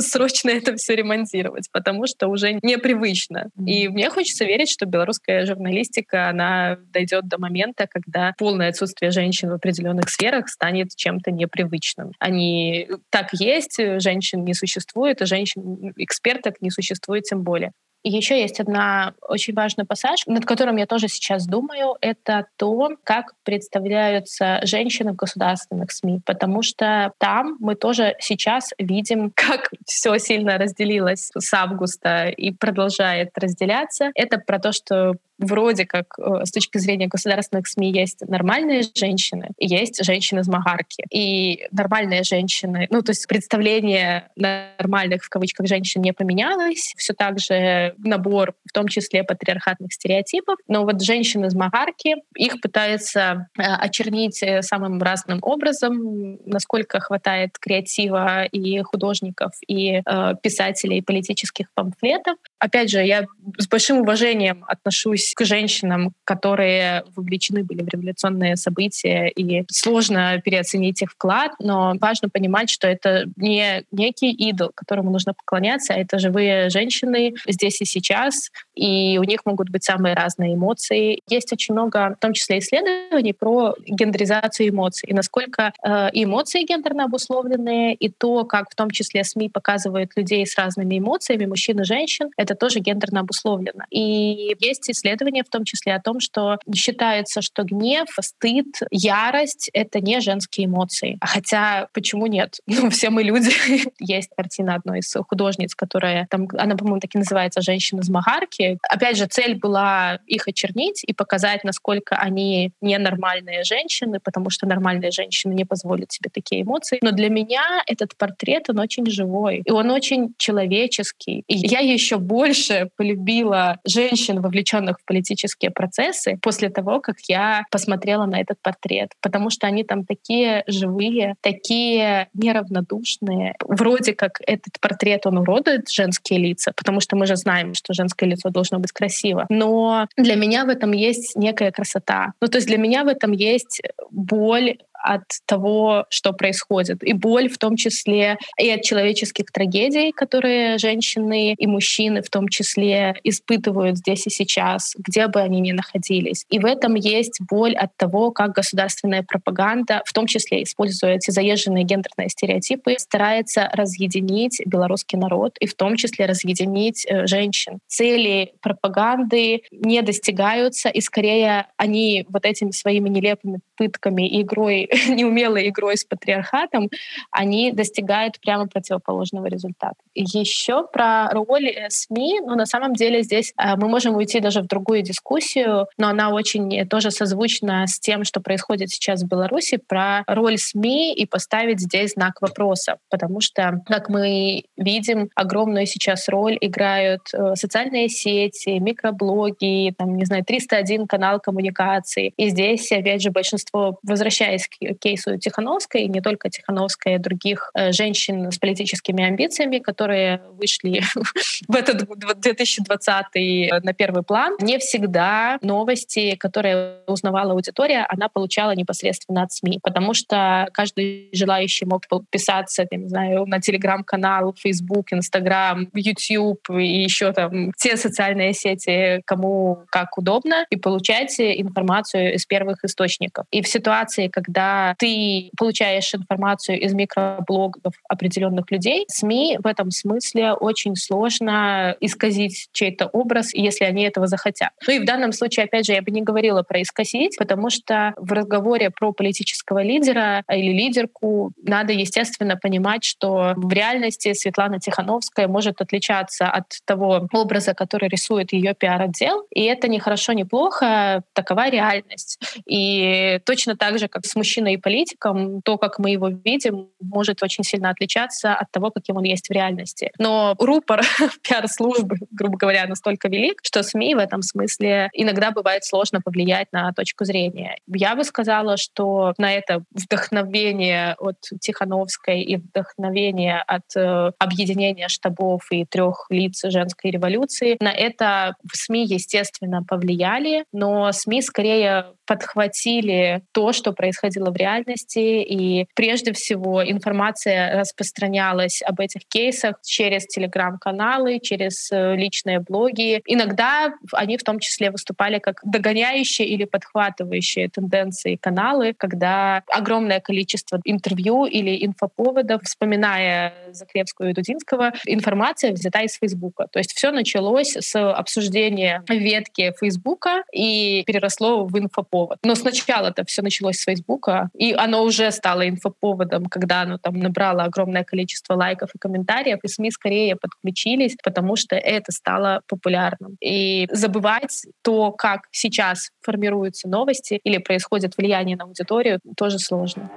срочно 0.00 0.50
это 0.50 0.76
все 0.76 0.96
ремонтировать, 0.96 1.68
потому 1.72 2.06
что 2.06 2.28
уже 2.28 2.54
непривычно. 2.62 3.50
И 3.66 3.88
мне 3.88 4.10
хочется 4.10 4.44
верить, 4.44 4.70
что 4.70 4.86
белорусская 4.86 5.46
журналистика, 5.46 6.28
она 6.28 6.78
дойдет 6.92 7.28
до 7.28 7.38
момента, 7.38 7.86
когда 7.88 8.32
полное 8.38 8.70
отсутствие 8.70 9.10
женщин 9.10 9.50
в 9.50 9.54
определенных 9.54 10.08
сферах 10.08 10.48
станет 10.48 10.94
чем-то 10.96 11.30
непривычным. 11.30 12.12
Они 12.18 12.88
так 13.10 13.28
есть, 13.32 13.51
есть, 13.54 13.78
э, 13.78 14.00
женщин 14.00 14.44
не 14.44 14.54
существует, 14.54 15.20
и 15.20 15.26
женщин-эксперток 15.26 16.60
не 16.60 16.70
существует 16.70 17.24
тем 17.24 17.42
более. 17.42 17.72
Еще 18.04 18.40
есть 18.40 18.60
одна 18.60 19.14
очень 19.20 19.54
важный 19.54 19.84
пассаж, 19.84 20.26
над 20.26 20.44
которым 20.44 20.76
я 20.76 20.86
тоже 20.86 21.08
сейчас 21.08 21.46
думаю, 21.46 21.96
это 22.00 22.46
то, 22.56 22.90
как 23.04 23.34
представляются 23.44 24.60
женщины 24.64 25.12
в 25.12 25.16
государственных 25.16 25.92
СМИ, 25.92 26.20
потому 26.24 26.62
что 26.62 27.12
там 27.18 27.56
мы 27.60 27.74
тоже 27.74 28.16
сейчас 28.18 28.70
видим, 28.78 29.30
как 29.34 29.70
все 29.86 30.18
сильно 30.18 30.58
разделилось 30.58 31.30
с 31.36 31.54
августа 31.54 32.28
и 32.28 32.52
продолжает 32.52 33.30
разделяться. 33.36 34.10
Это 34.14 34.38
про 34.38 34.58
то, 34.58 34.72
что 34.72 35.14
вроде 35.38 35.86
как 35.86 36.06
э, 36.18 36.44
с 36.44 36.50
точки 36.50 36.78
зрения 36.78 37.08
государственных 37.08 37.66
СМИ 37.66 37.92
есть 37.92 38.20
нормальные 38.26 38.82
женщины 38.94 39.48
есть 39.58 40.04
женщины-змагарки. 40.04 41.04
И 41.10 41.66
нормальные 41.72 42.22
женщины, 42.22 42.86
ну 42.90 43.02
то 43.02 43.10
есть 43.10 43.26
представление 43.26 44.30
нормальных 44.36 45.24
в 45.24 45.28
кавычках 45.28 45.66
женщин 45.66 46.02
не 46.02 46.12
поменялось, 46.12 46.94
все 46.96 47.12
так 47.12 47.38
же 47.38 47.91
набор 47.98 48.54
в 48.68 48.72
том 48.72 48.88
числе 48.88 49.24
патриархатных 49.24 49.92
стереотипов, 49.92 50.56
но 50.68 50.84
вот 50.84 51.02
женщины-змагарки, 51.02 52.16
их 52.36 52.60
пытаются 52.60 53.48
э, 53.58 53.62
очернить 53.62 54.42
э, 54.42 54.62
самым 54.62 55.00
разным 55.02 55.38
образом, 55.42 56.38
насколько 56.46 57.00
хватает 57.00 57.58
креатива 57.58 58.44
и 58.44 58.80
художников, 58.82 59.52
и 59.66 60.02
э, 60.04 60.34
писателей 60.42 61.02
политических 61.02 61.66
памфлетов. 61.74 62.36
Опять 62.58 62.90
же, 62.90 63.04
я 63.04 63.26
с 63.58 63.66
большим 63.66 63.98
уважением 63.98 64.64
отношусь 64.66 65.32
к 65.34 65.44
женщинам, 65.44 66.12
которые 66.24 67.04
вовлечены 67.16 67.64
были 67.64 67.82
в 67.82 67.88
революционные 67.88 68.56
события, 68.56 69.28
и 69.28 69.64
сложно 69.70 70.40
переоценить 70.44 71.02
их 71.02 71.10
вклад, 71.10 71.52
но 71.58 71.94
важно 72.00 72.28
понимать, 72.28 72.70
что 72.70 72.86
это 72.86 73.24
не 73.36 73.84
некий 73.90 74.30
идол, 74.30 74.70
которому 74.74 75.10
нужно 75.10 75.34
поклоняться, 75.34 75.94
а 75.94 75.96
это 75.96 76.18
живые 76.18 76.70
женщины 76.70 77.34
здесь 77.46 77.80
и 77.80 77.84
сейчас, 77.84 78.50
и 78.74 79.18
у 79.18 79.24
них 79.24 79.40
могут 79.44 79.68
быть 79.68 79.84
самые 79.84 80.14
разные 80.14 80.54
эмоции. 80.54 81.20
Есть 81.28 81.52
очень 81.52 81.74
много, 81.74 82.14
в 82.16 82.20
том 82.20 82.32
числе 82.32 82.58
исследований 82.58 83.32
про 83.32 83.74
гендеризацию 83.86 84.68
эмоций, 84.68 85.08
и 85.08 85.14
насколько 85.14 85.72
э, 85.84 86.08
эмоции 86.12 86.64
гендерно 86.64 87.04
обусловленные, 87.04 87.94
и 87.94 88.08
то, 88.08 88.44
как 88.44 88.70
в 88.70 88.74
том 88.74 88.90
числе 88.90 89.24
СМИ 89.24 89.48
показывают 89.48 90.12
людей 90.16 90.46
с 90.46 90.56
разными 90.56 90.98
эмоциями, 90.98 91.46
мужчин 91.46 91.80
и 91.80 91.84
женщин, 91.84 92.30
это 92.36 92.51
тоже 92.54 92.80
гендерно 92.80 93.20
обусловлено. 93.20 93.84
И 93.90 94.56
есть 94.60 94.90
исследования 94.90 95.44
в 95.44 95.48
том 95.48 95.64
числе 95.64 95.94
о 95.94 96.00
том, 96.00 96.20
что 96.20 96.58
считается, 96.74 97.42
что 97.42 97.62
гнев, 97.64 98.08
стыд, 98.20 98.80
ярость— 98.90 99.70
это 99.72 100.00
не 100.00 100.20
женские 100.20 100.66
эмоции. 100.66 101.18
Хотя 101.20 101.88
почему 101.92 102.26
нет? 102.26 102.58
Ну, 102.82 102.90
все 102.90 103.10
мы 103.10 103.22
люди. 103.22 103.50
есть 104.00 104.30
картина 104.36 104.74
одной 104.74 105.00
из 105.00 105.14
художниц, 105.28 105.74
которая 105.74 106.26
там, 106.30 106.48
она, 106.58 106.74
по-моему, 106.74 107.00
так 107.00 107.14
и 107.14 107.18
называется 107.18 107.60
«Женщина 107.60 108.02
с 108.02 108.08
Магарки». 108.08 108.78
Опять 108.88 109.16
же, 109.16 109.26
цель 109.26 109.56
была 109.56 110.18
их 110.26 110.48
очернить 110.48 111.04
и 111.04 111.12
показать, 111.12 111.64
насколько 111.64 112.16
они 112.16 112.72
ненормальные 112.80 113.62
женщины, 113.64 114.18
потому 114.20 114.50
что 114.50 114.66
нормальные 114.66 115.10
женщины 115.10 115.52
не 115.52 115.64
позволят 115.64 116.12
себе 116.12 116.30
такие 116.32 116.62
эмоции. 116.62 116.98
Но 117.02 117.12
для 117.12 117.28
меня 117.28 117.82
этот 117.86 118.16
портрет, 118.16 118.70
он 118.70 118.78
очень 118.78 119.06
живой, 119.06 119.62
и 119.64 119.70
он 119.70 119.90
очень 119.90 120.34
человеческий. 120.38 121.44
И 121.46 121.54
я 121.56 121.80
еще 121.80 122.16
больше 122.32 122.88
полюбила 122.96 123.78
женщин, 123.86 124.40
вовлеченных 124.40 124.98
в 124.98 125.04
политические 125.04 125.70
процессы, 125.70 126.38
после 126.40 126.70
того, 126.70 126.98
как 127.00 127.16
я 127.28 127.64
посмотрела 127.70 128.24
на 128.24 128.40
этот 128.40 128.56
портрет. 128.62 129.10
Потому 129.20 129.50
что 129.50 129.66
они 129.66 129.84
там 129.84 130.06
такие 130.06 130.64
живые, 130.66 131.34
такие 131.42 132.28
неравнодушные. 132.32 133.54
Вроде 133.60 134.14
как 134.14 134.40
этот 134.46 134.80
портрет, 134.80 135.26
он 135.26 135.38
уродует 135.38 135.90
женские 135.90 136.38
лица, 136.38 136.72
потому 136.74 137.00
что 137.00 137.16
мы 137.16 137.26
же 137.26 137.36
знаем, 137.36 137.74
что 137.74 137.92
женское 137.92 138.30
лицо 138.30 138.48
должно 138.48 138.78
быть 138.78 138.92
красиво. 138.92 139.44
Но 139.50 140.06
для 140.16 140.36
меня 140.36 140.64
в 140.64 140.70
этом 140.70 140.92
есть 140.92 141.36
некая 141.36 141.70
красота. 141.70 142.32
Ну, 142.40 142.48
то 142.48 142.56
есть 142.56 142.66
для 142.66 142.78
меня 142.78 143.04
в 143.04 143.08
этом 143.08 143.32
есть 143.32 143.82
боль 144.10 144.78
от 145.02 145.22
того, 145.46 146.06
что 146.08 146.32
происходит. 146.32 147.02
И 147.02 147.12
боль 147.12 147.48
в 147.48 147.58
том 147.58 147.76
числе 147.76 148.38
и 148.58 148.70
от 148.70 148.82
человеческих 148.82 149.46
трагедий, 149.52 150.12
которые 150.12 150.78
женщины 150.78 151.54
и 151.54 151.66
мужчины 151.66 152.22
в 152.22 152.30
том 152.30 152.48
числе 152.48 153.16
испытывают 153.24 153.98
здесь 153.98 154.26
и 154.26 154.30
сейчас, 154.30 154.94
где 154.98 155.26
бы 155.26 155.40
они 155.40 155.60
ни 155.60 155.72
находились. 155.72 156.44
И 156.48 156.58
в 156.58 156.64
этом 156.64 156.94
есть 156.94 157.40
боль 157.40 157.74
от 157.74 157.96
того, 157.96 158.30
как 158.30 158.52
государственная 158.52 159.22
пропаганда, 159.22 160.02
в 160.06 160.12
том 160.12 160.26
числе 160.26 160.62
используя 160.62 161.16
эти 161.16 161.30
заезженные 161.30 161.84
гендерные 161.84 162.28
стереотипы, 162.28 162.94
старается 162.98 163.68
разъединить 163.72 164.62
белорусский 164.64 165.18
народ 165.18 165.56
и 165.58 165.66
в 165.66 165.74
том 165.74 165.96
числе 165.96 166.26
разъединить 166.26 167.04
э, 167.06 167.26
женщин. 167.26 167.78
Цели 167.88 168.52
пропаганды 168.60 169.62
не 169.70 170.02
достигаются, 170.02 170.88
и 170.88 171.00
скорее 171.00 171.66
они 171.76 172.24
вот 172.28 172.44
этими 172.44 172.70
своими 172.70 173.08
нелепыми 173.08 173.60
пытками 173.76 174.28
и 174.28 174.42
игрой 174.42 174.88
неумелой 175.08 175.68
игрой 175.68 175.96
с 175.96 176.04
патриархатом, 176.04 176.90
они 177.30 177.72
достигают 177.72 178.40
прямо 178.40 178.66
противоположного 178.66 179.46
результата. 179.46 179.96
Еще 180.14 180.86
про 180.92 181.30
роль 181.30 181.68
э, 181.68 181.90
СМИ, 181.90 182.40
ну, 182.40 182.54
на 182.54 182.66
самом 182.66 182.94
деле 182.94 183.22
здесь 183.22 183.52
э, 183.58 183.76
мы 183.76 183.88
можем 183.88 184.16
уйти 184.16 184.40
даже 184.40 184.60
в 184.62 184.66
другую 184.66 185.02
дискуссию, 185.02 185.86
но 185.96 186.08
она 186.08 186.30
очень 186.30 186.86
тоже 186.88 187.10
созвучна 187.10 187.86
с 187.86 187.98
тем, 187.98 188.24
что 188.24 188.40
происходит 188.40 188.90
сейчас 188.90 189.22
в 189.22 189.28
Беларуси, 189.28 189.78
про 189.78 190.22
роль 190.26 190.58
СМИ 190.58 191.14
и 191.14 191.26
поставить 191.26 191.80
здесь 191.80 192.12
знак 192.12 192.42
вопроса, 192.42 192.98
потому 193.10 193.40
что, 193.40 193.80
как 193.86 194.08
мы 194.08 194.64
видим, 194.76 195.30
огромную 195.34 195.86
сейчас 195.86 196.28
роль 196.28 196.58
играют 196.60 197.22
э, 197.32 197.54
социальные 197.54 198.08
сети, 198.08 198.78
микроблоги, 198.78 199.94
там, 199.96 200.16
не 200.16 200.24
знаю, 200.24 200.44
301 200.44 201.06
канал 201.06 201.40
коммуникации. 201.40 202.32
И 202.36 202.50
здесь, 202.50 202.90
опять 202.92 203.22
же, 203.22 203.30
большинство, 203.30 203.98
возвращаясь 204.02 204.66
к 204.68 204.81
кейсу 205.00 205.38
Тихановской, 205.38 206.02
и 206.02 206.08
не 206.08 206.20
только 206.20 206.50
Тихановской, 206.50 207.16
а 207.16 207.18
других 207.18 207.70
э, 207.74 207.92
женщин 207.92 208.50
с 208.50 208.58
политическими 208.58 209.24
амбициями, 209.24 209.78
которые 209.78 210.42
вышли 210.52 211.02
в 211.68 211.74
этот 211.74 212.06
2020 212.40 213.84
на 213.84 213.92
первый 213.92 214.22
план. 214.22 214.56
Не 214.60 214.78
всегда 214.78 215.58
новости, 215.62 216.36
которые 216.36 217.00
узнавала 217.06 217.52
аудитория, 217.52 218.06
она 218.08 218.28
получала 218.28 218.74
непосредственно 218.74 219.42
от 219.42 219.52
СМИ, 219.52 219.80
потому 219.82 220.14
что 220.14 220.68
каждый 220.72 221.30
желающий 221.32 221.86
мог 221.86 222.06
подписаться, 222.08 222.86
я 222.90 222.98
не 222.98 223.08
знаю, 223.08 223.46
на 223.46 223.60
телеграм-канал, 223.60 224.54
Facebook, 224.58 225.12
Instagram, 225.12 225.88
YouTube 225.94 226.70
и 226.70 227.02
еще 227.02 227.32
там 227.32 227.72
те 227.76 227.96
социальные 227.96 228.52
сети, 228.52 229.22
кому 229.24 229.84
как 229.90 230.18
удобно, 230.18 230.64
и 230.70 230.76
получать 230.76 231.40
информацию 231.40 232.34
из 232.34 232.46
первых 232.46 232.84
источников. 232.84 233.46
И 233.50 233.62
в 233.62 233.68
ситуации, 233.68 234.28
когда 234.28 234.71
ты 234.98 235.50
получаешь 235.56 236.14
информацию 236.14 236.80
из 236.80 236.92
микроблогов 236.92 237.94
определенных 238.08 238.70
людей, 238.70 239.04
СМИ 239.08 239.58
в 239.62 239.66
этом 239.66 239.90
смысле 239.90 240.52
очень 240.52 240.96
сложно 240.96 241.96
исказить 242.00 242.68
чей-то 242.72 243.06
образ, 243.06 243.54
если 243.54 243.84
они 243.84 244.04
этого 244.04 244.26
захотят. 244.26 244.70
Ну 244.86 244.94
и 244.94 244.98
в 244.98 245.04
данном 245.04 245.32
случае, 245.32 245.64
опять 245.64 245.86
же, 245.86 245.92
я 245.92 246.02
бы 246.02 246.10
не 246.10 246.22
говорила 246.22 246.62
про 246.62 246.82
исказить, 246.82 247.36
потому 247.38 247.70
что 247.70 248.14
в 248.16 248.32
разговоре 248.32 248.90
про 248.90 249.12
политического 249.12 249.82
лидера 249.82 250.44
или 250.50 250.72
лидерку 250.72 251.52
надо, 251.62 251.92
естественно, 251.92 252.56
понимать, 252.56 253.04
что 253.04 253.54
в 253.56 253.72
реальности 253.72 254.32
Светлана 254.32 254.78
Тихановская 254.78 255.48
может 255.48 255.80
отличаться 255.80 256.46
от 256.46 256.66
того 256.84 257.28
образа, 257.32 257.74
который 257.74 258.08
рисует 258.08 258.52
ее 258.52 258.74
пиар-отдел. 258.74 259.46
И 259.50 259.62
это 259.64 259.88
не 259.88 259.98
хорошо, 259.98 260.32
не 260.32 260.44
плохо, 260.44 261.22
такова 261.32 261.68
реальность. 261.68 262.38
И 262.66 263.40
точно 263.44 263.76
так 263.76 263.98
же, 263.98 264.08
как 264.08 264.26
с 264.26 264.34
мужчиной 264.34 264.51
политиком, 264.82 265.62
то, 265.62 265.78
как 265.78 265.98
мы 265.98 266.10
его 266.10 266.28
видим, 266.28 266.88
может 267.00 267.42
очень 267.42 267.64
сильно 267.64 267.90
отличаться 267.90 268.54
от 268.54 268.70
того, 268.70 268.90
каким 268.90 269.16
он 269.16 269.24
есть 269.24 269.48
в 269.48 269.52
реальности. 269.52 270.10
Но 270.18 270.54
рупор 270.58 271.02
пиар-службы, 271.42 272.16
грубо 272.30 272.56
говоря, 272.56 272.86
настолько 272.86 273.28
велик, 273.28 273.60
что 273.62 273.82
СМИ 273.82 274.14
в 274.14 274.18
этом 274.18 274.42
смысле 274.42 275.08
иногда 275.12 275.50
бывает 275.50 275.84
сложно 275.84 276.20
повлиять 276.20 276.68
на 276.72 276.92
точку 276.92 277.24
зрения. 277.24 277.76
Я 277.86 278.16
бы 278.16 278.24
сказала, 278.24 278.76
что 278.76 279.34
на 279.38 279.52
это 279.52 279.84
вдохновение 279.92 281.14
от 281.18 281.36
Тихановской 281.60 282.42
и 282.42 282.56
вдохновение 282.56 283.62
от 283.66 283.96
э, 283.96 284.32
объединения 284.38 285.08
штабов 285.08 285.70
и 285.70 285.84
трех 285.84 286.26
лиц 286.30 286.62
женской 286.64 287.10
революции, 287.10 287.76
на 287.80 287.92
это 287.92 288.54
в 288.64 288.76
СМИ, 288.76 289.06
естественно, 289.06 289.82
повлияли, 289.82 290.64
но 290.72 291.12
СМИ 291.12 291.42
скорее 291.42 292.06
подхватили 292.26 293.42
то, 293.52 293.72
что 293.72 293.92
происходило 293.92 294.41
в 294.50 294.56
реальности, 294.56 295.18
и 295.42 295.86
прежде 295.94 296.32
всего 296.32 296.82
информация 296.88 297.78
распространялась 297.78 298.82
об 298.82 299.00
этих 299.00 299.26
кейсах 299.26 299.76
через 299.82 300.26
телеграм-каналы, 300.26 301.38
через 301.40 301.90
э, 301.90 302.16
личные 302.16 302.60
блоги. 302.60 303.22
Иногда 303.26 303.92
они 304.12 304.36
в 304.36 304.42
том 304.42 304.58
числе 304.58 304.90
выступали 304.90 305.38
как 305.38 305.60
догоняющие 305.64 306.48
или 306.48 306.64
подхватывающие 306.64 307.68
тенденции 307.68 308.36
каналы, 308.36 308.94
когда 308.94 309.62
огромное 309.68 310.20
количество 310.20 310.80
интервью 310.84 311.46
или 311.46 311.84
инфоповодов, 311.84 312.62
вспоминая 312.64 313.52
Заклевскую 313.72 314.30
и 314.30 314.32
Дудинского, 314.32 314.92
информация 315.06 315.72
взята 315.72 316.00
из 316.02 316.14
Фейсбука. 316.18 316.66
То 316.70 316.78
есть 316.78 316.92
все 316.92 317.10
началось 317.10 317.76
с 317.76 318.12
обсуждения 318.12 319.02
ветки 319.08 319.72
Фейсбука 319.78 320.44
и 320.52 321.02
переросло 321.06 321.64
в 321.64 321.78
инфоповод. 321.78 322.38
Но 322.44 322.54
сначала 322.54 323.08
это 323.08 323.24
все 323.24 323.42
началось 323.42 323.78
с 323.78 323.84
Фейсбука, 323.84 324.31
и 324.54 324.72
оно 324.72 325.02
уже 325.02 325.30
стало 325.30 325.68
инфоповодом, 325.68 326.46
когда 326.46 326.82
оно 326.82 326.98
там 326.98 327.18
набрало 327.18 327.64
огромное 327.64 328.04
количество 328.04 328.54
лайков 328.54 328.90
и 328.94 328.98
комментариев, 328.98 329.58
и 329.62 329.68
СМИ 329.68 329.90
скорее 329.90 330.36
подключились, 330.36 331.16
потому 331.22 331.56
что 331.56 331.76
это 331.76 332.12
стало 332.12 332.62
популярным. 332.68 333.36
И 333.40 333.88
забывать 333.90 334.66
то, 334.82 335.12
как 335.12 335.42
сейчас 335.50 336.10
формируются 336.20 336.88
новости 336.88 337.40
или 337.44 337.58
происходит 337.58 338.16
влияние 338.16 338.56
на 338.56 338.64
аудиторию, 338.64 339.20
тоже 339.36 339.58
сложно. 339.58 340.10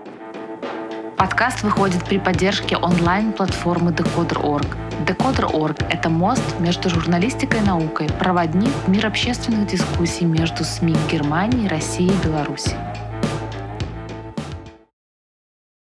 Подкаст 1.18 1.64
выходит 1.64 2.04
при 2.04 2.20
поддержке 2.20 2.76
онлайн-платформы 2.76 3.92
Decoder.org. 3.92 4.68
Decoder.org— 5.08 5.86
это 5.90 6.10
мост 6.10 6.60
между 6.60 6.90
журналистикой 6.90 7.62
и 7.62 7.64
наукой, 7.64 8.08
проводник 8.20 8.72
в 8.86 8.90
мир 8.90 9.08
общественных 9.08 9.68
дискуссий 9.68 10.26
между 10.26 10.64
СМИ 10.66 10.96
Германии, 11.10 11.70
России 11.70 12.08
и 12.08 12.28
Беларуси. 12.28 12.76